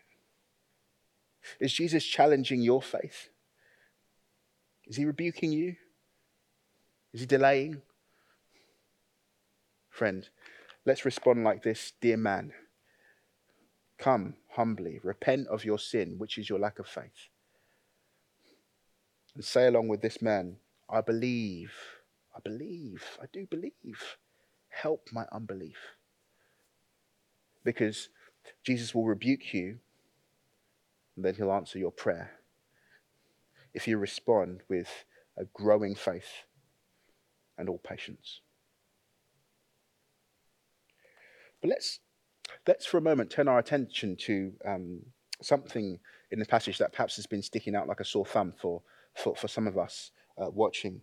Is 1.58 1.72
Jesus 1.72 2.04
challenging 2.04 2.62
your 2.62 2.80
faith? 2.80 3.28
Is 4.84 4.94
he 4.96 5.04
rebuking 5.04 5.50
you? 5.50 5.74
Is 7.16 7.20
he 7.20 7.26
delaying? 7.26 7.80
Friend, 9.88 10.28
let's 10.84 11.06
respond 11.06 11.44
like 11.44 11.62
this 11.62 11.94
Dear 11.98 12.18
man, 12.18 12.52
come 13.96 14.34
humbly, 14.50 15.00
repent 15.02 15.48
of 15.48 15.64
your 15.64 15.78
sin, 15.78 16.16
which 16.18 16.36
is 16.36 16.50
your 16.50 16.58
lack 16.58 16.78
of 16.78 16.86
faith. 16.86 17.30
And 19.34 19.42
say 19.42 19.66
along 19.66 19.88
with 19.88 20.02
this 20.02 20.20
man, 20.20 20.58
I 20.90 21.00
believe, 21.00 21.72
I 22.36 22.40
believe, 22.44 23.02
I 23.18 23.24
do 23.32 23.46
believe. 23.46 24.18
Help 24.68 25.08
my 25.10 25.24
unbelief. 25.32 25.78
Because 27.64 28.10
Jesus 28.62 28.94
will 28.94 29.06
rebuke 29.06 29.54
you, 29.54 29.78
and 31.16 31.24
then 31.24 31.34
he'll 31.36 31.50
answer 31.50 31.78
your 31.78 31.92
prayer. 31.92 32.32
If 33.72 33.88
you 33.88 33.96
respond 33.96 34.60
with 34.68 35.06
a 35.38 35.46
growing 35.46 35.94
faith 35.94 36.44
and 37.58 37.68
all 37.68 37.78
patience. 37.78 38.40
But 41.60 41.70
let's, 41.70 42.00
let's 42.66 42.86
for 42.86 42.98
a 42.98 43.02
moment 43.02 43.30
turn 43.30 43.48
our 43.48 43.58
attention 43.58 44.16
to 44.20 44.52
um, 44.64 45.00
something 45.42 45.98
in 46.30 46.38
the 46.38 46.46
passage 46.46 46.78
that 46.78 46.92
perhaps 46.92 47.16
has 47.16 47.26
been 47.26 47.42
sticking 47.42 47.74
out 47.74 47.88
like 47.88 48.00
a 48.00 48.04
sore 48.04 48.26
thumb 48.26 48.52
for, 48.60 48.82
for, 49.14 49.34
for 49.36 49.48
some 49.48 49.66
of 49.66 49.78
us 49.78 50.10
uh, 50.40 50.50
watching. 50.50 51.00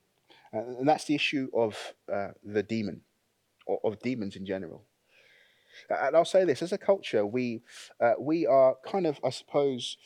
Uh, 0.54 0.80
and 0.80 0.88
that's 0.88 1.06
the 1.06 1.16
issue 1.16 1.50
of 1.56 1.94
uh, 2.14 2.30
the 2.44 2.64
demon, 2.64 3.02
or 3.66 3.80
of 3.84 4.00
demons 4.02 4.36
in 4.36 4.46
general. 4.46 4.86
And 5.90 6.16
I'll 6.16 6.26
say 6.26 6.46
this 6.46 6.62
as 6.62 6.72
a 6.72 6.78
culture, 6.78 7.26
we, 7.26 7.64
uh, 8.00 8.14
we 8.20 8.46
are 8.46 8.76
kind 8.86 9.08
of, 9.08 9.20
I 9.24 9.32
suppose, 9.32 9.98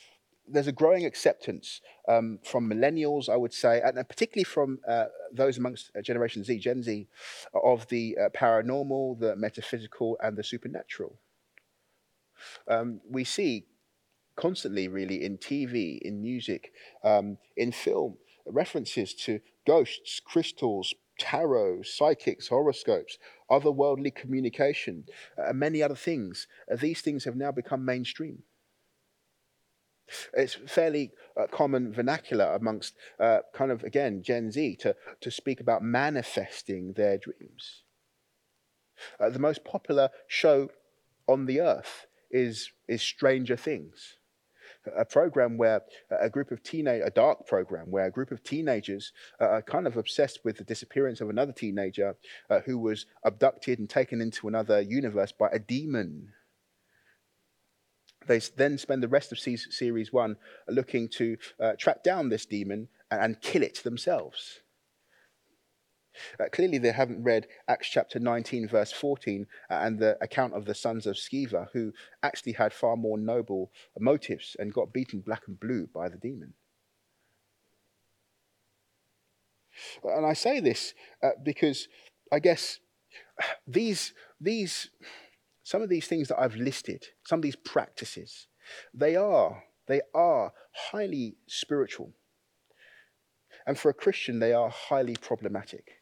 there's 0.50 0.66
a 0.66 0.72
growing 0.72 1.04
acceptance 1.04 1.80
um, 2.08 2.38
from 2.44 2.68
millennials, 2.68 3.28
I 3.28 3.36
would 3.36 3.52
say, 3.52 3.80
and 3.80 3.96
particularly 4.08 4.44
from 4.44 4.78
uh, 4.88 5.06
those 5.32 5.58
amongst 5.58 5.90
uh, 5.96 6.02
Generation 6.02 6.44
Z, 6.44 6.58
Gen 6.58 6.82
Z, 6.82 7.06
of 7.54 7.86
the 7.88 8.16
uh, 8.18 8.28
paranormal, 8.30 9.20
the 9.20 9.36
metaphysical, 9.36 10.16
and 10.22 10.36
the 10.36 10.44
supernatural. 10.44 11.18
Um, 12.68 13.00
we 13.08 13.24
see 13.24 13.66
constantly, 14.36 14.88
really, 14.88 15.24
in 15.24 15.38
TV, 15.38 15.98
in 16.00 16.22
music, 16.22 16.72
um, 17.02 17.38
in 17.56 17.72
film, 17.72 18.16
references 18.46 19.12
to 19.14 19.40
ghosts, 19.66 20.20
crystals, 20.20 20.94
tarot, 21.18 21.82
psychics, 21.82 22.48
horoscopes, 22.48 23.18
otherworldly 23.50 24.14
communication, 24.14 25.04
and 25.36 25.50
uh, 25.50 25.52
many 25.52 25.82
other 25.82 25.96
things. 25.96 26.46
Uh, 26.70 26.76
these 26.76 27.00
things 27.00 27.24
have 27.24 27.36
now 27.36 27.50
become 27.50 27.84
mainstream. 27.84 28.44
It's 30.34 30.54
fairly 30.66 31.12
uh, 31.38 31.46
common 31.50 31.92
vernacular 31.92 32.54
amongst 32.54 32.94
uh, 33.20 33.40
kind 33.54 33.70
of, 33.70 33.84
again, 33.84 34.22
Gen 34.22 34.50
Z 34.50 34.76
to, 34.76 34.96
to 35.20 35.30
speak 35.30 35.60
about 35.60 35.82
manifesting 35.82 36.92
their 36.94 37.18
dreams. 37.18 37.82
Uh, 39.20 39.30
the 39.30 39.38
most 39.38 39.64
popular 39.64 40.10
show 40.26 40.70
on 41.28 41.46
the 41.46 41.60
earth 41.60 42.06
is, 42.30 42.72
is 42.88 43.02
Stranger 43.02 43.56
Things 43.56 44.18
a 44.96 45.04
program 45.04 45.56
where 45.56 45.82
a 46.10 46.30
group 46.30 46.50
of 46.50 46.62
teenage, 46.62 47.02
a 47.04 47.10
dark 47.10 47.46
program 47.46 47.90
where 47.90 48.06
a 48.06 48.10
group 48.10 48.30
of 48.30 48.42
teenagers 48.42 49.12
uh, 49.40 49.44
are 49.44 49.62
kind 49.62 49.86
of 49.86 49.96
obsessed 49.96 50.40
with 50.44 50.56
the 50.56 50.64
disappearance 50.64 51.20
of 51.20 51.30
another 51.30 51.52
teenager 51.52 52.16
uh, 52.50 52.60
who 52.60 52.78
was 52.78 53.06
abducted 53.24 53.78
and 53.78 53.90
taken 53.90 54.20
into 54.20 54.48
another 54.48 54.80
universe 54.80 55.32
by 55.32 55.48
a 55.52 55.58
demon. 55.58 56.32
They 58.28 58.38
then 58.38 58.78
spend 58.78 59.02
the 59.02 59.08
rest 59.08 59.32
of 59.32 59.38
series 59.38 60.12
one 60.12 60.36
looking 60.68 61.08
to 61.16 61.36
uh, 61.58 61.72
track 61.78 62.04
down 62.04 62.28
this 62.28 62.46
demon 62.46 62.88
and, 63.10 63.20
and 63.20 63.40
kill 63.40 63.62
it 63.62 63.82
themselves. 63.82 64.60
Uh, 66.38 66.44
clearly, 66.50 66.78
they 66.78 66.92
haven't 66.92 67.22
read 67.22 67.46
Acts 67.68 67.88
chapter 67.88 68.18
19, 68.18 68.68
verse 68.68 68.92
14, 68.92 69.46
uh, 69.70 69.74
and 69.74 69.98
the 69.98 70.18
account 70.20 70.54
of 70.54 70.64
the 70.64 70.74
sons 70.74 71.06
of 71.06 71.16
Sceva, 71.16 71.68
who 71.72 71.92
actually 72.22 72.52
had 72.52 72.72
far 72.72 72.96
more 72.96 73.18
noble 73.18 73.70
motives 73.98 74.56
and 74.58 74.72
got 74.72 74.92
beaten 74.92 75.20
black 75.20 75.42
and 75.46 75.58
blue 75.58 75.88
by 75.92 76.08
the 76.08 76.16
demon. 76.16 76.54
And 80.02 80.26
I 80.26 80.32
say 80.32 80.60
this 80.60 80.92
uh, 81.22 81.30
because 81.42 81.88
I 82.32 82.40
guess 82.40 82.80
these, 83.66 84.12
these, 84.40 84.90
some 85.68 85.82
of 85.82 85.90
these 85.90 86.06
things 86.06 86.28
that 86.28 86.40
I've 86.40 86.56
listed, 86.56 87.08
some 87.26 87.40
of 87.40 87.42
these 87.42 87.54
practices, 87.54 88.46
they 88.94 89.16
are, 89.16 89.64
they 89.86 90.00
are 90.14 90.54
highly 90.72 91.36
spiritual. 91.46 92.14
And 93.66 93.78
for 93.78 93.90
a 93.90 93.92
Christian, 93.94 94.38
they 94.38 94.54
are 94.54 94.70
highly 94.70 95.14
problematic. 95.14 96.00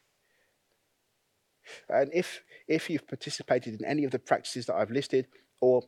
And 1.89 2.09
if, 2.13 2.43
if 2.69 2.89
you've 2.89 3.09
participated 3.09 3.77
in 3.77 3.85
any 3.85 4.05
of 4.05 4.11
the 4.11 4.19
practices 4.19 4.67
that 4.67 4.75
I've 4.75 4.89
listed 4.89 5.27
or 5.59 5.81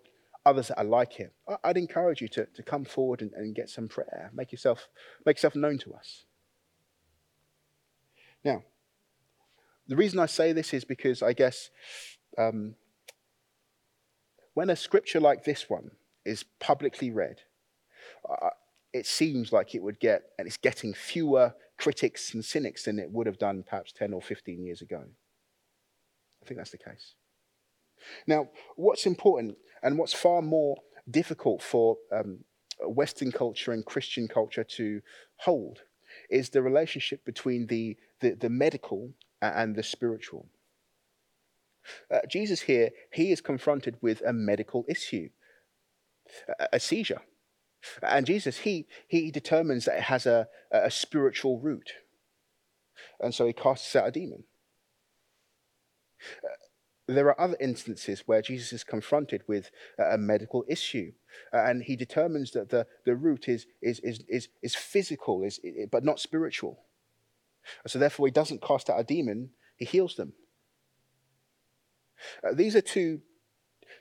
others 0.46 0.68
that 0.68 0.78
are 0.78 0.84
like 0.84 1.18
it, 1.22 1.32
I'd 1.64 1.78
encourage 1.78 2.20
you 2.20 2.28
to, 2.28 2.48
to 2.54 2.62
come 2.62 2.84
forward 2.84 3.22
and, 3.22 3.32
and 3.32 3.56
get 3.56 3.70
some 3.70 3.88
prayer. 3.88 4.30
Make 4.34 4.52
yourself, 4.52 4.90
make 5.26 5.38
yourself 5.38 5.56
known 5.56 5.78
to 5.78 5.94
us. 5.94 6.26
Now, 8.44 8.62
the 9.88 9.96
reason 9.96 10.20
I 10.20 10.26
say 10.26 10.52
this 10.52 10.74
is 10.74 10.84
because 10.84 11.24
I 11.24 11.32
guess 11.32 11.70
um, 12.38 12.76
when 14.60 14.70
a 14.70 14.76
scripture 14.76 15.22
like 15.22 15.46
this 15.46 15.70
one 15.70 15.90
is 16.26 16.44
publicly 16.60 17.12
read, 17.12 17.44
uh, 18.30 18.50
it 18.92 19.06
seems 19.06 19.54
like 19.54 19.74
it 19.74 19.82
would 19.82 20.02
get, 20.02 20.24
and 20.38 20.46
it's 20.46 20.58
getting 20.58 20.94
fewer 20.94 21.54
critics 21.78 22.34
and 22.34 22.44
cynics 22.44 22.84
than 22.84 23.00
it 23.00 23.10
would 23.10 23.26
have 23.26 23.38
done 23.38 23.64
perhaps 23.64 23.94
10 23.94 24.12
or 24.12 24.22
15 24.22 24.62
years 24.62 24.82
ago. 24.82 25.02
I 26.44 26.46
think 26.46 26.58
that's 26.58 26.72
the 26.72 26.78
case. 26.78 27.16
Now, 28.28 28.50
what's 28.76 29.06
important 29.06 29.56
and 29.82 29.98
what's 29.98 30.12
far 30.12 30.42
more 30.42 30.76
difficult 31.10 31.64
for 31.64 31.96
um, 32.12 32.40
Western 32.82 33.32
culture 33.32 33.72
and 33.72 33.86
Christian 33.86 34.28
culture 34.28 34.66
to 34.66 35.00
hold 35.38 35.84
is 36.30 36.50
the 36.50 36.62
relationship 36.62 37.24
between 37.24 37.68
the, 37.68 37.96
the, 38.20 38.32
the 38.32 38.50
medical 38.50 39.14
and 39.42 39.74
the 39.74 39.84
spiritual. 39.84 40.50
Uh, 42.14 42.20
Jesus 42.28 42.62
here, 42.62 42.92
he 43.12 43.32
is 43.32 43.42
confronted 43.42 43.98
with 44.02 44.22
a 44.26 44.34
medical 44.34 44.86
issue, 44.88 45.30
a, 46.60 46.68
a 46.74 46.80
seizure. 46.80 47.22
And 48.04 48.26
Jesus, 48.26 48.60
he, 48.60 48.88
he 49.08 49.32
determines 49.32 49.86
that 49.86 49.98
it 49.98 50.04
has 50.04 50.26
a, 50.26 50.48
a 50.72 50.92
spiritual 50.92 51.60
root. 51.60 51.94
And 53.20 53.34
so 53.34 53.48
he 53.48 53.54
casts 53.54 53.96
out 53.96 54.08
a 54.08 54.12
demon. 54.12 54.44
Uh, 56.44 56.50
there 57.08 57.28
are 57.28 57.42
other 57.42 57.58
instances 57.60 58.24
where 58.28 58.42
Jesus 58.42 58.72
is 58.72 58.84
confronted 58.84 59.42
with 59.48 59.72
a 59.98 60.18
medical 60.18 60.64
issue, 60.68 61.14
uh, 61.52 61.64
and 61.64 61.82
he 61.84 61.96
determines 61.96 62.52
that 62.52 62.70
the, 62.70 62.86
the 63.06 63.16
root 63.16 63.48
is, 63.48 63.66
is, 63.82 64.00
is, 64.02 64.24
is, 64.28 64.50
is 64.62 64.76
physical, 64.76 65.42
is, 65.44 65.60
but 65.92 66.04
not 66.04 66.20
spiritual. 66.20 66.84
So, 67.88 67.98
therefore, 67.98 68.28
he 68.28 68.32
doesn't 68.32 68.62
cast 68.62 68.90
out 68.90 69.00
a 69.00 69.04
demon, 69.04 69.50
he 69.78 69.86
heals 69.86 70.16
them. 70.16 70.34
Uh, 72.44 72.54
these 72.54 72.76
are 72.76 72.82
two, 72.82 73.22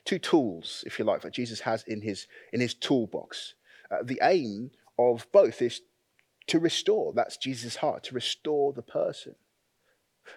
two 0.04 0.18
tools, 0.18 0.84
if 0.86 0.98
you 0.98 1.04
like, 1.04 1.22
that 1.22 1.32
Jesus 1.32 1.60
has 1.60 1.84
in 1.84 2.02
his, 2.02 2.26
in 2.52 2.60
his 2.60 2.74
toolbox. 2.74 3.54
Uh, 3.90 3.98
the 4.02 4.20
aim 4.22 4.70
of 4.98 5.26
both 5.32 5.62
is 5.62 5.80
to 6.48 6.58
restore. 6.58 7.12
That's 7.12 7.36
Jesus' 7.36 7.76
heart, 7.76 8.04
to 8.04 8.14
restore 8.14 8.72
the 8.72 8.82
person. 8.82 9.34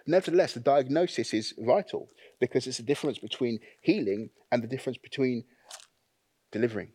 Nevertheless, 0.05 0.53
the 0.53 0.59
diagnosis 0.59 1.33
is 1.33 1.53
vital 1.57 2.09
because 2.39 2.67
it's 2.67 2.77
the 2.77 2.83
difference 2.83 3.19
between 3.19 3.59
healing 3.81 4.29
and 4.51 4.63
the 4.63 4.67
difference 4.67 4.97
between 4.97 5.43
delivering. 6.51 6.91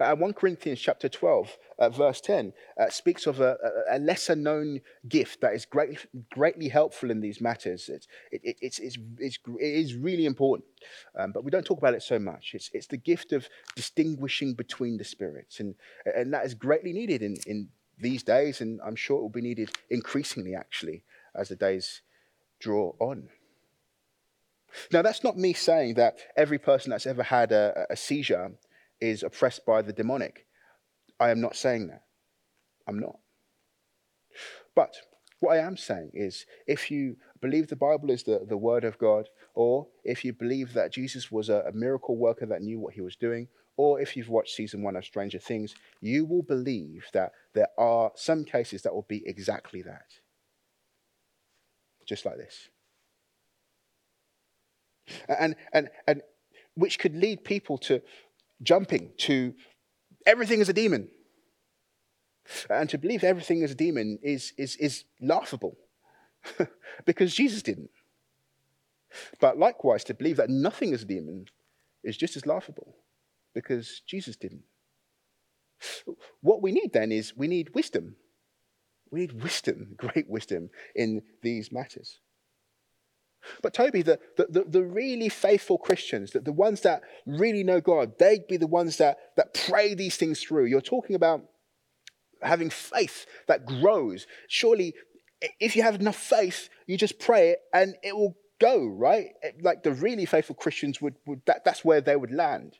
Uh, 0.00 0.14
1 0.14 0.32
Corinthians 0.32 0.80
chapter 0.80 1.08
12, 1.08 1.58
uh, 1.78 1.90
verse 1.90 2.20
10, 2.20 2.52
uh, 2.80 2.88
speaks 2.88 3.26
of 3.26 3.40
a, 3.40 3.56
a, 3.90 3.98
lesser 3.98 4.34
known 4.34 4.80
gift 5.08 5.40
that 5.42 5.54
is 5.54 5.66
great, 5.66 6.06
greatly 6.30 6.68
helpful 6.68 7.10
in 7.10 7.20
these 7.20 7.40
matters. 7.40 7.88
It's, 7.88 8.08
it, 8.32 8.40
it, 8.42 8.56
it's, 8.62 8.78
it's, 8.78 8.98
it's, 9.18 9.38
it 9.60 9.74
is 9.74 9.94
really 9.94 10.24
important, 10.24 10.68
um, 11.18 11.32
but 11.32 11.44
we 11.44 11.50
don't 11.50 11.64
talk 11.64 11.78
about 11.78 11.94
it 11.94 12.02
so 12.02 12.18
much. 12.18 12.52
It's, 12.54 12.70
it's 12.72 12.86
the 12.86 12.96
gift 12.96 13.32
of 13.32 13.48
distinguishing 13.74 14.54
between 14.54 14.96
the 14.96 15.04
spirits, 15.04 15.60
and, 15.60 15.74
and 16.04 16.32
that 16.32 16.46
is 16.46 16.54
greatly 16.54 16.92
needed 16.92 17.22
in, 17.22 17.36
in 17.46 17.68
these 17.98 18.22
days, 18.22 18.62
and 18.62 18.80
I'm 18.84 18.96
sure 18.96 19.18
it 19.18 19.22
will 19.22 19.28
be 19.28 19.42
needed 19.42 19.70
increasingly 19.90 20.54
actually 20.54 21.04
as 21.34 21.50
the 21.50 21.56
days 21.56 22.00
draw 22.60 22.94
on. 22.98 23.28
Now, 24.92 25.02
that's 25.02 25.24
not 25.24 25.38
me 25.38 25.52
saying 25.52 25.94
that 25.94 26.18
every 26.36 26.58
person 26.58 26.90
that's 26.90 27.06
ever 27.06 27.22
had 27.22 27.52
a, 27.52 27.86
a 27.90 27.96
seizure 27.96 28.52
is 29.00 29.22
oppressed 29.22 29.66
by 29.66 29.82
the 29.82 29.92
demonic. 29.92 30.46
I 31.18 31.30
am 31.30 31.40
not 31.40 31.56
saying 31.56 31.88
that. 31.88 32.02
I'm 32.86 32.98
not. 32.98 33.18
But 34.74 34.94
what 35.40 35.56
I 35.56 35.60
am 35.60 35.76
saying 35.76 36.10
is 36.14 36.46
if 36.66 36.90
you 36.90 37.16
believe 37.40 37.68
the 37.68 37.76
Bible 37.76 38.10
is 38.10 38.22
the, 38.22 38.44
the 38.48 38.56
Word 38.56 38.84
of 38.84 38.98
God, 38.98 39.28
or 39.54 39.86
if 40.04 40.24
you 40.24 40.32
believe 40.32 40.72
that 40.74 40.92
Jesus 40.92 41.30
was 41.30 41.48
a, 41.48 41.64
a 41.68 41.72
miracle 41.72 42.16
worker 42.16 42.46
that 42.46 42.62
knew 42.62 42.78
what 42.78 42.94
he 42.94 43.00
was 43.00 43.16
doing, 43.16 43.48
or 43.78 44.00
if 44.00 44.16
you've 44.16 44.28
watched 44.28 44.54
season 44.54 44.82
one 44.82 44.96
of 44.96 45.04
Stranger 45.04 45.38
Things, 45.38 45.74
you 46.00 46.24
will 46.24 46.42
believe 46.42 47.06
that 47.12 47.32
there 47.54 47.68
are 47.78 48.12
some 48.14 48.44
cases 48.44 48.82
that 48.82 48.94
will 48.94 49.06
be 49.08 49.22
exactly 49.26 49.82
that 49.82 50.06
just 52.06 52.24
like 52.24 52.36
this. 52.38 52.68
And, 55.28 55.56
and, 55.72 55.90
and 56.06 56.22
which 56.74 56.98
could 56.98 57.14
lead 57.14 57.44
people 57.44 57.78
to 57.78 58.00
jumping 58.62 59.12
to 59.18 59.54
everything 60.24 60.60
is 60.60 60.68
a 60.68 60.72
demon. 60.72 61.08
And 62.70 62.88
to 62.90 62.98
believe 62.98 63.24
everything 63.24 63.62
is 63.62 63.72
a 63.72 63.74
demon 63.74 64.18
is, 64.22 64.52
is, 64.56 64.76
is 64.76 65.04
laughable 65.20 65.76
because 67.04 67.34
Jesus 67.34 67.62
didn't. 67.62 67.90
But 69.40 69.58
likewise, 69.58 70.04
to 70.04 70.14
believe 70.14 70.36
that 70.36 70.50
nothing 70.50 70.92
is 70.92 71.02
a 71.02 71.06
demon 71.06 71.46
is 72.04 72.16
just 72.16 72.36
as 72.36 72.46
laughable 72.46 72.94
because 73.54 74.02
Jesus 74.06 74.36
didn't. 74.36 74.62
What 76.40 76.62
we 76.62 76.72
need 76.72 76.92
then 76.92 77.10
is 77.10 77.36
we 77.36 77.48
need 77.48 77.74
wisdom 77.74 78.16
we 79.10 79.20
need 79.20 79.42
wisdom, 79.42 79.94
great 79.96 80.28
wisdom 80.28 80.70
in 80.94 81.22
these 81.42 81.72
matters. 81.72 82.20
But 83.62 83.74
Toby, 83.74 84.02
the, 84.02 84.18
the, 84.36 84.64
the, 84.66 84.82
really 84.82 85.28
faithful 85.28 85.78
Christians, 85.78 86.30
the, 86.30 86.40
the 86.40 86.52
ones 86.52 86.80
that 86.82 87.02
really 87.26 87.64
know 87.64 87.80
God, 87.80 88.18
they'd 88.18 88.46
be 88.46 88.56
the 88.56 88.66
ones 88.66 88.96
that, 88.98 89.18
that 89.36 89.54
pray 89.54 89.94
these 89.94 90.16
things 90.16 90.40
through. 90.40 90.66
You're 90.66 90.80
talking 90.80 91.16
about 91.16 91.42
having 92.42 92.70
faith 92.70 93.26
that 93.48 93.66
grows. 93.66 94.26
Surely, 94.48 94.94
if 95.60 95.76
you 95.76 95.82
have 95.82 95.96
enough 95.96 96.16
faith, 96.16 96.68
you 96.86 96.96
just 96.96 97.18
pray 97.18 97.50
it 97.50 97.60
and 97.72 97.94
it 98.02 98.16
will 98.16 98.36
go, 98.60 98.86
right? 98.86 99.28
Like 99.60 99.82
the 99.82 99.92
really 99.92 100.26
faithful 100.26 100.54
Christians 100.54 101.00
would, 101.00 101.14
would 101.26 101.42
that, 101.46 101.64
that's 101.64 101.84
where 101.84 102.00
they 102.00 102.16
would 102.16 102.32
land. 102.32 102.78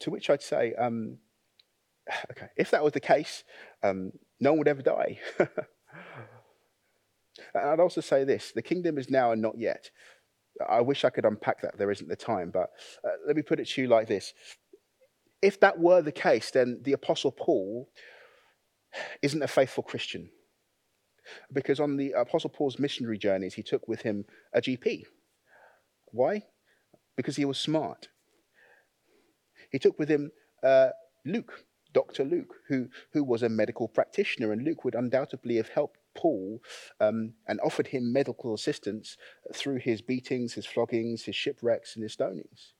To 0.00 0.10
which 0.10 0.28
I'd 0.30 0.42
say, 0.42 0.74
um, 0.74 1.18
okay, 2.30 2.48
if 2.56 2.70
that 2.70 2.84
was 2.84 2.92
the 2.92 3.00
case, 3.00 3.44
um, 3.82 4.12
no 4.40 4.52
one 4.52 4.58
would 4.58 4.68
ever 4.68 4.82
die. 4.82 5.18
And 7.54 7.68
I'd 7.68 7.80
also 7.80 8.00
say 8.00 8.24
this 8.24 8.52
the 8.52 8.62
kingdom 8.62 8.98
is 8.98 9.10
now 9.10 9.32
and 9.32 9.42
not 9.42 9.58
yet. 9.58 9.90
I 10.68 10.80
wish 10.80 11.04
I 11.04 11.10
could 11.10 11.24
unpack 11.24 11.62
that. 11.62 11.78
There 11.78 11.90
isn't 11.90 12.08
the 12.08 12.16
time. 12.16 12.50
But 12.50 12.70
uh, 13.04 13.16
let 13.26 13.36
me 13.36 13.42
put 13.42 13.60
it 13.60 13.68
to 13.70 13.82
you 13.82 13.88
like 13.88 14.06
this 14.06 14.34
If 15.42 15.60
that 15.60 15.78
were 15.78 16.02
the 16.02 16.12
case, 16.12 16.50
then 16.50 16.80
the 16.82 16.92
Apostle 16.92 17.32
Paul 17.32 17.88
isn't 19.22 19.42
a 19.42 19.48
faithful 19.48 19.82
Christian. 19.82 20.30
Because 21.52 21.80
on 21.80 21.96
the 21.96 22.12
Apostle 22.12 22.50
Paul's 22.50 22.78
missionary 22.78 23.18
journeys, 23.18 23.54
he 23.54 23.62
took 23.62 23.88
with 23.88 24.02
him 24.02 24.26
a 24.52 24.60
GP. 24.60 25.04
Why? 26.12 26.42
Because 27.16 27.36
he 27.36 27.44
was 27.44 27.58
smart. 27.58 28.08
He 29.72 29.78
took 29.78 29.98
with 29.98 30.10
him 30.10 30.30
uh, 30.62 30.90
Luke, 31.24 31.64
Dr. 31.92 32.24
Luke, 32.24 32.54
who, 32.68 32.88
who 33.12 33.24
was 33.24 33.42
a 33.42 33.48
medical 33.48 33.88
practitioner, 33.88 34.52
and 34.52 34.64
Luke 34.64 34.84
would 34.84 34.94
undoubtedly 34.94 35.56
have 35.56 35.70
helped 35.70 35.98
Paul 36.14 36.62
um, 37.00 37.34
and 37.46 37.60
offered 37.60 37.88
him 37.88 38.12
medical 38.12 38.54
assistance 38.54 39.16
through 39.52 39.78
his 39.78 40.02
beatings, 40.02 40.54
his 40.54 40.66
floggings, 40.66 41.24
his 41.24 41.36
shipwrecks, 41.36 41.94
and 41.94 42.02
his 42.02 42.16
stonings. 42.16 42.72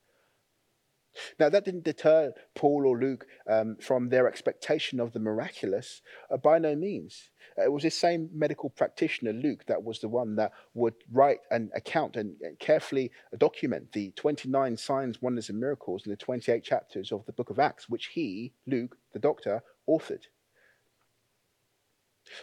Now, 1.38 1.48
that 1.48 1.64
didn't 1.64 1.84
deter 1.84 2.32
Paul 2.54 2.86
or 2.86 2.98
Luke 2.98 3.26
um, 3.48 3.76
from 3.80 4.08
their 4.08 4.26
expectation 4.26 5.00
of 5.00 5.12
the 5.12 5.20
miraculous, 5.20 6.02
uh, 6.30 6.36
by 6.36 6.58
no 6.58 6.74
means. 6.74 7.30
It 7.56 7.70
was 7.70 7.84
this 7.84 7.96
same 7.96 8.28
medical 8.32 8.70
practitioner, 8.70 9.32
Luke, 9.32 9.64
that 9.66 9.84
was 9.84 10.00
the 10.00 10.08
one 10.08 10.34
that 10.36 10.52
would 10.74 10.94
write 11.12 11.40
and 11.50 11.70
account 11.74 12.16
and 12.16 12.36
carefully 12.58 13.12
document 13.38 13.92
the 13.92 14.10
29 14.12 14.76
signs, 14.76 15.22
wonders, 15.22 15.50
and 15.50 15.60
miracles 15.60 16.04
in 16.04 16.10
the 16.10 16.16
28 16.16 16.64
chapters 16.64 17.12
of 17.12 17.24
the 17.26 17.32
book 17.32 17.50
of 17.50 17.60
Acts, 17.60 17.88
which 17.88 18.06
he, 18.06 18.52
Luke, 18.66 18.96
the 19.12 19.20
doctor, 19.20 19.62
authored. 19.88 20.26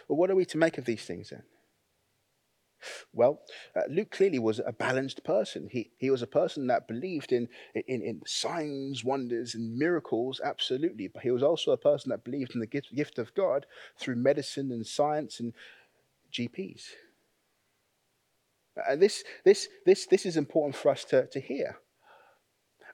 Well, 0.08 0.18
what 0.18 0.30
are 0.30 0.34
we 0.34 0.44
to 0.46 0.58
make 0.58 0.78
of 0.78 0.84
these 0.84 1.04
things 1.04 1.30
then? 1.30 1.42
Well, 3.12 3.40
uh, 3.76 3.82
Luke 3.88 4.10
clearly 4.10 4.38
was 4.38 4.60
a 4.64 4.72
balanced 4.72 5.22
person. 5.24 5.68
He, 5.70 5.90
he 5.98 6.10
was 6.10 6.22
a 6.22 6.26
person 6.26 6.66
that 6.66 6.88
believed 6.88 7.32
in, 7.32 7.48
in, 7.74 8.02
in 8.02 8.22
signs, 8.26 9.04
wonders, 9.04 9.54
and 9.54 9.76
miracles, 9.76 10.40
absolutely. 10.42 11.08
But 11.08 11.22
he 11.22 11.30
was 11.30 11.42
also 11.42 11.70
a 11.70 11.76
person 11.76 12.10
that 12.10 12.24
believed 12.24 12.54
in 12.54 12.60
the 12.60 12.66
gift, 12.66 12.94
gift 12.94 13.18
of 13.18 13.34
God 13.34 13.66
through 13.98 14.16
medicine 14.16 14.72
and 14.72 14.86
science 14.86 15.38
and 15.40 15.52
GPs. 16.32 16.86
And 18.88 19.00
this, 19.00 19.22
this, 19.44 19.68
this, 19.84 20.06
this 20.06 20.26
is 20.26 20.36
important 20.36 20.74
for 20.74 20.90
us 20.90 21.04
to, 21.04 21.26
to 21.26 21.40
hear. 21.40 21.76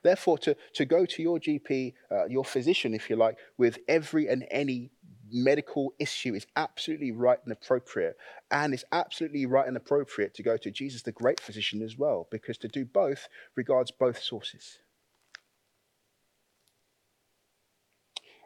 Therefore, 0.03 0.37
to, 0.39 0.55
to 0.73 0.85
go 0.85 1.05
to 1.05 1.21
your 1.21 1.39
GP, 1.39 1.93
uh, 2.11 2.25
your 2.25 2.45
physician, 2.45 2.93
if 2.93 3.09
you 3.09 3.15
like, 3.15 3.37
with 3.57 3.79
every 3.87 4.27
and 4.27 4.45
any 4.49 4.91
medical 5.31 5.93
issue 5.99 6.33
is 6.35 6.47
absolutely 6.55 7.11
right 7.11 7.39
and 7.43 7.51
appropriate. 7.51 8.17
And 8.51 8.73
it's 8.73 8.85
absolutely 8.91 9.45
right 9.45 9.67
and 9.67 9.77
appropriate 9.77 10.33
to 10.35 10.43
go 10.43 10.57
to 10.57 10.71
Jesus, 10.71 11.01
the 11.01 11.11
great 11.11 11.39
physician, 11.39 11.81
as 11.81 11.97
well, 11.97 12.27
because 12.31 12.57
to 12.59 12.67
do 12.67 12.85
both 12.85 13.27
regards 13.55 13.91
both 13.91 14.21
sources. 14.21 14.79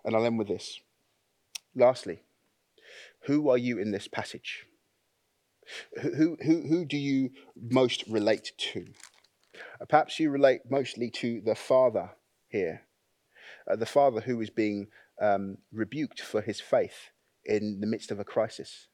And 0.06 0.16
I'll 0.16 0.26
end 0.26 0.38
with 0.38 0.48
this. 0.48 0.82
Lastly, 1.76 2.22
who 3.22 3.50
are 3.50 3.58
you 3.58 3.78
in 3.80 3.92
this 3.92 4.08
passage? 4.08 4.66
Who, 6.02 6.38
who, 6.44 6.62
who 6.68 6.86
do 6.86 6.98
you 6.98 7.32
most 7.56 8.04
relate 8.08 8.52
to? 8.58 8.88
Uh, 9.80 9.86
perhaps 9.86 10.20
you 10.20 10.30
relate 10.30 10.62
mostly 10.70 11.10
to 11.10 11.42
the 11.42 11.56
Father 11.56 12.12
here, 12.50 12.84
uh, 13.70 13.76
the 13.76 13.86
Father 13.86 14.22
who 14.22 14.42
is 14.42 14.50
being 14.50 14.88
um, 15.22 15.58
rebuked 15.72 16.22
for 16.22 16.42
his 16.42 16.60
faith 16.60 17.12
in 17.46 17.80
the 17.82 17.88
midst 17.88 18.12
of 18.12 18.20
a 18.20 18.24
crisis. 18.24 18.88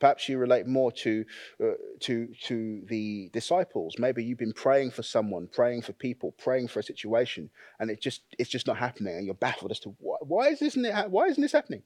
Perhaps 0.00 0.28
you 0.28 0.38
relate 0.38 0.66
more 0.66 0.90
to, 0.90 1.24
uh, 1.62 1.74
to, 2.00 2.28
to 2.42 2.82
the 2.88 3.30
disciples. 3.32 3.94
Maybe 3.98 4.24
you've 4.24 4.38
been 4.38 4.52
praying 4.52 4.90
for 4.90 5.04
someone, 5.04 5.46
praying 5.46 5.82
for 5.82 5.92
people, 5.92 6.32
praying 6.32 6.68
for 6.68 6.80
a 6.80 6.84
situation, 6.84 7.50
and 7.78 7.90
it 7.90 8.00
just, 8.00 8.22
it's 8.38 8.50
just 8.50 8.66
not 8.66 8.78
happening, 8.78 9.16
and 9.16 9.24
you're 9.24 9.34
baffled 9.34 9.70
as 9.70 9.78
to 9.80 9.94
why, 9.98 10.16
why, 10.22 10.48
is 10.48 10.58
this, 10.58 10.76
why 11.08 11.26
isn't 11.26 11.40
this 11.40 11.52
happening? 11.52 11.82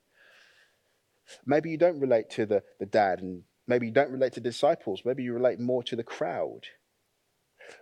Maybe 1.44 1.70
you 1.70 1.78
don't 1.78 2.00
relate 2.00 2.30
to 2.30 2.46
the, 2.46 2.62
the 2.80 2.86
dad, 2.86 3.20
and 3.20 3.42
maybe 3.66 3.86
you 3.86 3.92
don't 3.92 4.12
relate 4.12 4.32
to 4.34 4.40
disciples. 4.40 5.02
Maybe 5.04 5.22
you 5.22 5.34
relate 5.34 5.60
more 5.60 5.82
to 5.84 5.96
the 5.96 6.02
crowd. 6.02 6.68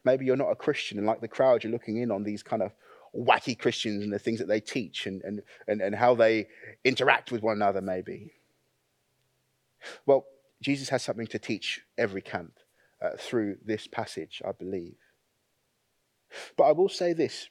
Maybe 0.04 0.24
you're 0.24 0.37
not 0.37 0.50
a 0.50 0.56
Christian, 0.56 0.98
and 0.98 1.06
like 1.06 1.20
the 1.20 1.28
crowd, 1.28 1.62
you're 1.62 1.72
looking 1.72 1.98
in 1.98 2.11
on 2.11 2.24
these 2.24 2.42
kind 2.42 2.62
of 2.62 2.72
wacky 3.16 3.59
Christians 3.59 4.05
and 4.05 4.12
the 4.12 4.18
things 4.18 4.38
that 4.38 4.48
they 4.48 4.61
teach 4.61 5.07
and, 5.07 5.22
and, 5.22 5.42
and, 5.68 5.81
and 5.81 5.94
how 5.94 6.14
they 6.14 6.48
interact 6.85 7.31
with 7.31 7.42
one 7.42 7.57
another, 7.57 7.81
maybe. 7.81 8.33
Well, 10.07 10.27
Jesus 10.62 10.88
has 10.90 11.03
something 11.03 11.27
to 11.29 11.38
teach 11.38 11.83
every 11.98 12.22
camp 12.22 12.59
uh, 13.03 13.11
through 13.18 13.57
this 13.64 13.87
passage, 13.87 14.40
I 14.46 14.53
believe. 14.53 14.96
But 16.57 16.64
I 16.64 16.72
will 16.72 16.88
say 16.88 17.12
this 17.12 17.48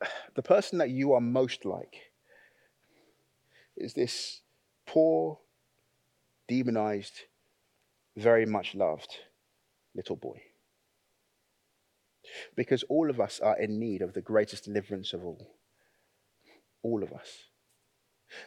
the 0.34 0.42
person 0.42 0.78
that 0.78 0.90
you 0.90 1.12
are 1.12 1.20
most 1.20 1.64
like 1.64 2.12
is 3.76 3.94
this 3.94 4.40
poor, 4.86 5.38
demonized, 6.48 7.22
very 8.16 8.44
much 8.44 8.74
loved 8.74 9.16
little 9.94 10.16
boy. 10.16 10.40
Because 12.56 12.82
all 12.84 13.10
of 13.10 13.20
us 13.20 13.40
are 13.40 13.58
in 13.58 13.78
need 13.78 14.02
of 14.02 14.14
the 14.14 14.20
greatest 14.20 14.64
deliverance 14.64 15.12
of 15.12 15.24
all. 15.24 15.54
All 16.82 17.02
of 17.02 17.12
us. 17.12 17.28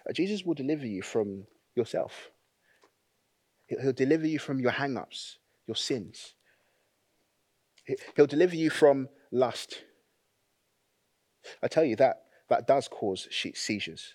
Uh, 0.07 0.13
Jesus 0.13 0.43
will 0.43 0.55
deliver 0.55 0.85
you 0.85 1.01
from 1.01 1.45
yourself. 1.75 2.31
He'll 3.67 3.93
deliver 3.93 4.27
you 4.27 4.39
from 4.39 4.59
your 4.59 4.71
hang 4.71 4.97
ups, 4.97 5.39
your 5.67 5.75
sins. 5.75 6.35
He'll 8.15 8.27
deliver 8.27 8.55
you 8.55 8.69
from 8.69 9.09
lust. 9.31 9.83
I 11.61 11.67
tell 11.67 11.83
you 11.83 11.95
that 11.97 12.23
that 12.49 12.67
does 12.67 12.87
cause 12.87 13.27
seizures. 13.31 14.13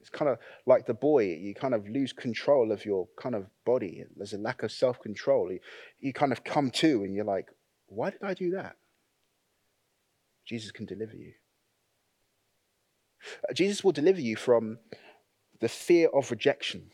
It's 0.00 0.10
kind 0.10 0.30
of 0.30 0.38
like 0.64 0.86
the 0.86 0.94
boy, 0.94 1.36
you 1.36 1.54
kind 1.54 1.74
of 1.74 1.88
lose 1.88 2.12
control 2.12 2.72
of 2.72 2.84
your 2.84 3.08
kind 3.20 3.34
of 3.34 3.46
body. 3.66 4.04
There's 4.16 4.32
a 4.32 4.38
lack 4.38 4.62
of 4.62 4.72
self 4.72 5.00
control. 5.00 5.52
You, 5.52 5.58
you 6.00 6.12
kind 6.12 6.32
of 6.32 6.44
come 6.44 6.70
to 6.72 7.02
and 7.04 7.14
you're 7.14 7.24
like, 7.24 7.48
why 7.88 8.10
did 8.10 8.22
I 8.22 8.34
do 8.34 8.50
that? 8.52 8.76
Jesus 10.46 10.70
can 10.70 10.86
deliver 10.86 11.16
you. 11.16 11.32
Uh, 13.48 13.52
Jesus 13.52 13.84
will 13.84 13.92
deliver 13.92 14.20
you 14.20 14.36
from 14.36 14.78
the 15.60 15.68
fear 15.68 16.08
of 16.08 16.30
rejection. 16.30 16.90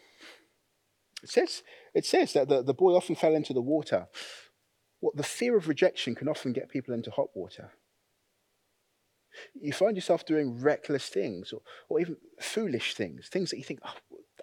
It 1.23 1.31
says, 1.31 1.63
it 1.95 2.05
says 2.05 2.33
that 2.33 2.49
the, 2.49 2.63
the 2.63 2.75
boy 2.75 2.93
often 2.93 3.15
fell 3.15 3.35
into 3.35 3.53
the 3.53 3.61
water. 3.61 4.09
What 5.01 5.17
the 5.17 5.23
fear 5.23 5.57
of 5.57 5.69
rejection 5.69 6.15
can 6.15 6.29
often 6.29 6.53
get 6.53 6.71
people 6.71 6.95
into 6.95 7.11
hot 7.11 7.29
water. 7.35 7.73
You 9.55 9.73
find 9.73 9.97
yourself 9.97 10.25
doing 10.25 10.61
reckless 10.61 11.09
things 11.09 11.53
or, 11.53 11.61
or 11.89 12.01
even 12.01 12.17
foolish 12.41 12.95
things, 12.95 13.29
things 13.29 13.51
that 13.51 13.59
you 13.59 13.65
think, 13.65 13.81
oh, 13.85 13.95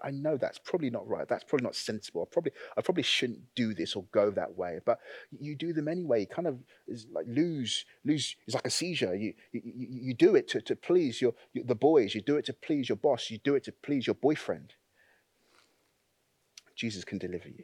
I 0.04 0.12
know 0.12 0.38
that's 0.38 0.60
probably 0.60 0.90
not 0.90 1.08
right. 1.08 1.28
That's 1.28 1.44
probably 1.44 1.66
not 1.66 1.76
sensible. 1.76 2.22
I 2.22 2.34
probably, 2.34 2.52
I 2.78 2.82
probably 2.82 3.04
shouldn't 3.04 3.40
do 3.56 3.74
this 3.74 3.96
or 3.96 4.06
go 4.12 4.32
that 4.32 4.58
way. 4.58 4.80
But 4.86 5.00
you 5.40 5.56
do 5.56 5.74
them 5.74 5.88
anyway. 5.88 6.22
You 6.22 6.28
kind 6.28 6.48
of 6.48 6.60
is 6.88 7.08
like 7.12 7.26
lose, 7.28 7.86
lose. 8.04 8.36
It's 8.46 8.56
like 8.56 8.68
a 8.68 8.72
seizure. 8.72 9.16
You, 9.16 9.34
you, 9.52 9.62
you 9.64 10.14
do 10.14 10.36
it 10.36 10.48
to, 10.50 10.62
to 10.62 10.76
please 10.76 11.22
your, 11.22 11.34
the 11.54 11.76
boys. 11.76 12.16
You 12.16 12.22
do 12.22 12.38
it 12.38 12.46
to 12.46 12.54
please 12.54 12.90
your 12.90 12.96
boss. 12.98 13.30
You 13.30 13.38
do 13.38 13.56
it 13.56 13.64
to 13.66 13.72
please 13.72 14.08
your 14.08 14.16
boyfriend. 14.16 14.74
Jesus 16.76 17.04
can 17.04 17.18
deliver 17.18 17.50
you. 17.50 17.64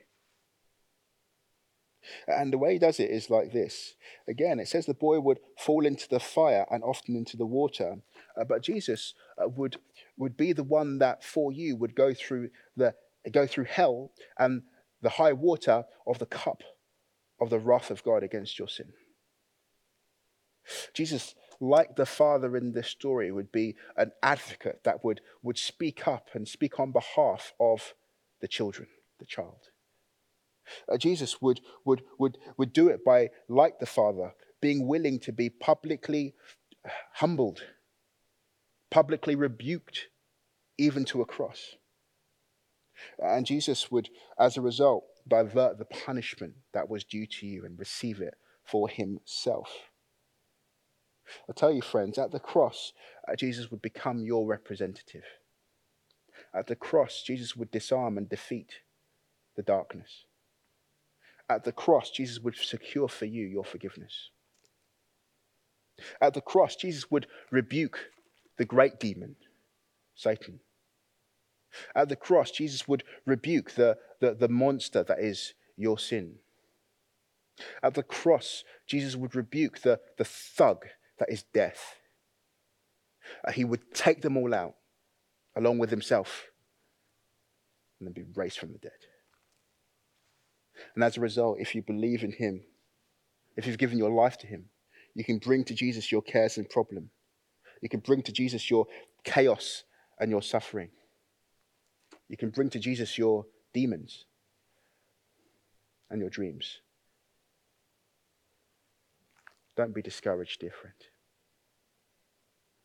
And 2.27 2.53
the 2.53 2.57
way 2.57 2.73
he 2.73 2.79
does 2.79 2.99
it 2.99 3.09
is 3.09 3.29
like 3.29 3.51
this. 3.51 3.95
Again, 4.27 4.59
it 4.59 4.67
says 4.67 4.85
the 4.85 4.93
boy 4.93 5.19
would 5.19 5.39
fall 5.57 5.85
into 5.85 6.07
the 6.07 6.19
fire 6.19 6.65
and 6.71 6.83
often 6.83 7.15
into 7.15 7.37
the 7.37 7.45
water. 7.45 7.97
Uh, 8.39 8.43
but 8.43 8.61
Jesus 8.61 9.13
uh, 9.37 9.47
would 9.49 9.77
would 10.17 10.35
be 10.35 10.53
the 10.53 10.63
one 10.63 10.99
that 10.99 11.23
for 11.23 11.51
you 11.51 11.75
would 11.75 11.95
go 11.95 12.13
through 12.13 12.49
the 12.75 12.93
go 13.31 13.45
through 13.45 13.65
hell 13.65 14.11
and 14.37 14.63
the 15.01 15.09
high 15.09 15.33
water 15.33 15.83
of 16.05 16.19
the 16.19 16.25
cup 16.25 16.63
of 17.39 17.49
the 17.49 17.59
wrath 17.59 17.91
of 17.91 18.03
God 18.03 18.23
against 18.23 18.57
your 18.57 18.67
sin. 18.67 18.93
Jesus, 20.93 21.35
like 21.59 21.95
the 21.95 22.05
Father 22.05 22.55
in 22.57 22.73
this 22.73 22.87
story, 22.87 23.31
would 23.31 23.51
be 23.51 23.75
an 23.95 24.11
advocate 24.21 24.81
that 24.83 25.03
would, 25.03 25.21
would 25.41 25.57
speak 25.57 26.07
up 26.07 26.29
and 26.33 26.47
speak 26.47 26.79
on 26.79 26.91
behalf 26.91 27.53
of 27.59 27.93
the 28.41 28.47
children, 28.47 28.87
the 29.19 29.25
child. 29.25 29.69
Uh, 30.91 30.97
Jesus 30.97 31.41
would, 31.41 31.61
would, 31.85 32.03
would, 32.19 32.37
would 32.57 32.73
do 32.73 32.89
it 32.89 33.03
by, 33.05 33.29
like 33.47 33.79
the 33.79 33.85
Father, 33.85 34.33
being 34.61 34.87
willing 34.87 35.19
to 35.19 35.31
be 35.31 35.49
publicly 35.49 36.33
humbled, 37.13 37.61
publicly 38.89 39.35
rebuked, 39.35 40.07
even 40.77 41.05
to 41.05 41.21
a 41.21 41.25
cross. 41.25 41.75
And 43.19 43.45
Jesus 43.45 43.91
would, 43.91 44.09
as 44.39 44.57
a 44.57 44.61
result, 44.61 45.03
divert 45.27 45.77
the 45.77 45.85
punishment 45.85 46.53
that 46.73 46.89
was 46.89 47.03
due 47.03 47.27
to 47.27 47.45
you 47.45 47.65
and 47.65 47.77
receive 47.77 48.21
it 48.21 48.35
for 48.63 48.89
himself. 48.89 49.69
I 51.49 51.53
tell 51.53 51.71
you, 51.71 51.81
friends, 51.81 52.17
at 52.17 52.31
the 52.31 52.39
cross, 52.39 52.93
uh, 53.27 53.35
Jesus 53.35 53.69
would 53.69 53.81
become 53.81 54.23
your 54.23 54.47
representative. 54.47 55.23
At 56.53 56.67
the 56.67 56.75
cross, 56.75 57.21
Jesus 57.25 57.55
would 57.55 57.71
disarm 57.71 58.17
and 58.17 58.29
defeat 58.29 58.81
the 59.55 59.63
darkness. 59.63 60.25
At 61.49 61.63
the 61.63 61.71
cross, 61.71 62.11
Jesus 62.11 62.39
would 62.39 62.55
secure 62.55 63.07
for 63.07 63.25
you 63.25 63.45
your 63.45 63.63
forgiveness. 63.65 64.31
At 66.21 66.33
the 66.33 66.41
cross, 66.41 66.75
Jesus 66.75 67.09
would 67.09 67.27
rebuke 67.51 68.11
the 68.57 68.65
great 68.65 68.99
demon, 68.99 69.35
Satan. 70.15 70.59
At 71.95 72.09
the 72.09 72.15
cross, 72.15 72.51
Jesus 72.51 72.87
would 72.87 73.03
rebuke 73.25 73.71
the, 73.71 73.97
the, 74.19 74.33
the 74.33 74.47
monster 74.47 75.03
that 75.03 75.19
is 75.19 75.53
your 75.75 75.99
sin. 75.99 76.35
At 77.83 77.93
the 77.93 78.03
cross, 78.03 78.63
Jesus 78.85 79.15
would 79.15 79.35
rebuke 79.35 79.81
the, 79.81 79.99
the 80.17 80.25
thug 80.25 80.85
that 81.19 81.31
is 81.31 81.43
death. 81.53 81.95
Uh, 83.45 83.51
he 83.51 83.65
would 83.65 83.93
take 83.93 84.21
them 84.21 84.37
all 84.37 84.53
out 84.53 84.75
along 85.55 85.79
with 85.79 85.89
himself 85.89 86.47
and 87.99 88.07
then 88.07 88.13
be 88.13 88.23
raised 88.35 88.59
from 88.59 88.71
the 88.71 88.77
dead. 88.77 88.91
And 90.95 91.03
as 91.03 91.17
a 91.17 91.21
result, 91.21 91.57
if 91.59 91.73
you 91.73 91.81
believe 91.81 92.23
in 92.23 92.31
him, 92.31 92.61
if 93.55 93.65
you've 93.65 93.79
given 93.79 93.97
your 93.97 94.11
life 94.11 94.37
to 94.39 94.47
him, 94.47 94.65
you 95.15 95.23
can 95.23 95.39
bring 95.39 95.63
to 95.65 95.73
Jesus 95.73 96.11
your 96.11 96.21
cares 96.21 96.57
and 96.57 96.69
problem. 96.69 97.09
You 97.81 97.89
can 97.89 97.99
bring 97.99 98.21
to 98.23 98.31
Jesus 98.31 98.69
your 98.69 98.87
chaos 99.23 99.83
and 100.19 100.31
your 100.31 100.41
suffering. 100.41 100.89
You 102.29 102.37
can 102.37 102.49
bring 102.49 102.69
to 102.71 102.79
Jesus 102.79 103.17
your 103.17 103.45
demons 103.73 104.25
and 106.09 106.19
your 106.19 106.29
dreams. 106.29 106.81
Don't 109.75 109.93
be 109.93 110.01
discouraged, 110.01 110.59
dear 110.59 110.71
friend. 110.71 110.95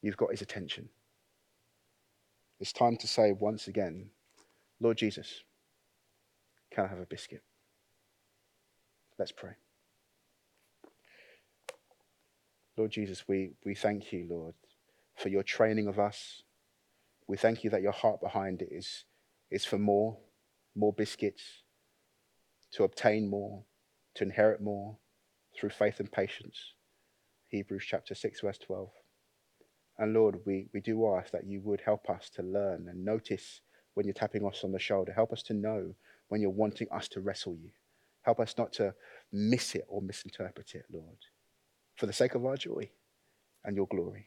You've 0.02 0.16
got 0.16 0.30
his 0.30 0.42
attention. 0.42 0.88
It's 2.60 2.72
time 2.72 2.96
to 2.98 3.08
say 3.08 3.32
once 3.32 3.66
again, 3.66 4.10
Lord 4.78 4.98
Jesus, 4.98 5.42
can 6.70 6.84
I 6.84 6.88
have 6.88 6.98
a 6.98 7.06
biscuit? 7.06 7.42
Let's 9.18 9.32
pray. 9.32 9.52
Lord 12.76 12.90
Jesus, 12.90 13.26
we, 13.28 13.52
we 13.64 13.74
thank 13.74 14.12
you, 14.12 14.26
Lord, 14.28 14.54
for 15.16 15.28
your 15.28 15.42
training 15.42 15.86
of 15.86 15.98
us. 15.98 16.42
We 17.26 17.36
thank 17.36 17.64
you 17.64 17.70
that 17.70 17.82
your 17.82 17.92
heart 17.92 18.20
behind 18.20 18.62
it 18.62 18.68
is, 18.70 19.04
is 19.50 19.64
for 19.64 19.78
more, 19.78 20.18
more 20.74 20.92
biscuits, 20.92 21.42
to 22.72 22.84
obtain 22.84 23.28
more, 23.28 23.64
to 24.14 24.24
inherit 24.24 24.60
more 24.60 24.96
through 25.56 25.70
faith 25.70 26.00
and 26.00 26.10
patience. 26.10 26.74
Hebrews 27.48 27.84
chapter 27.86 28.14
6, 28.14 28.40
verse 28.40 28.58
12. 28.58 28.88
And 29.98 30.14
Lord, 30.14 30.40
we, 30.46 30.68
we 30.72 30.80
do 30.80 31.14
ask 31.14 31.30
that 31.32 31.46
you 31.46 31.60
would 31.60 31.82
help 31.82 32.08
us 32.08 32.30
to 32.30 32.42
learn 32.42 32.88
and 32.88 33.04
notice 33.04 33.60
when 33.94 34.06
you're 34.06 34.14
tapping 34.14 34.46
us 34.46 34.64
on 34.64 34.72
the 34.72 34.78
shoulder. 34.78 35.12
Help 35.12 35.32
us 35.32 35.42
to 35.44 35.54
know 35.54 35.94
when 36.28 36.40
you're 36.40 36.50
wanting 36.50 36.88
us 36.90 37.08
to 37.08 37.20
wrestle 37.20 37.56
you. 37.60 37.70
Help 38.22 38.40
us 38.40 38.54
not 38.56 38.72
to 38.74 38.94
miss 39.32 39.74
it 39.74 39.84
or 39.88 40.00
misinterpret 40.00 40.74
it, 40.74 40.86
Lord, 40.90 41.18
for 41.96 42.06
the 42.06 42.12
sake 42.12 42.34
of 42.34 42.46
our 42.46 42.56
joy 42.56 42.90
and 43.64 43.76
your 43.76 43.86
glory. 43.88 44.26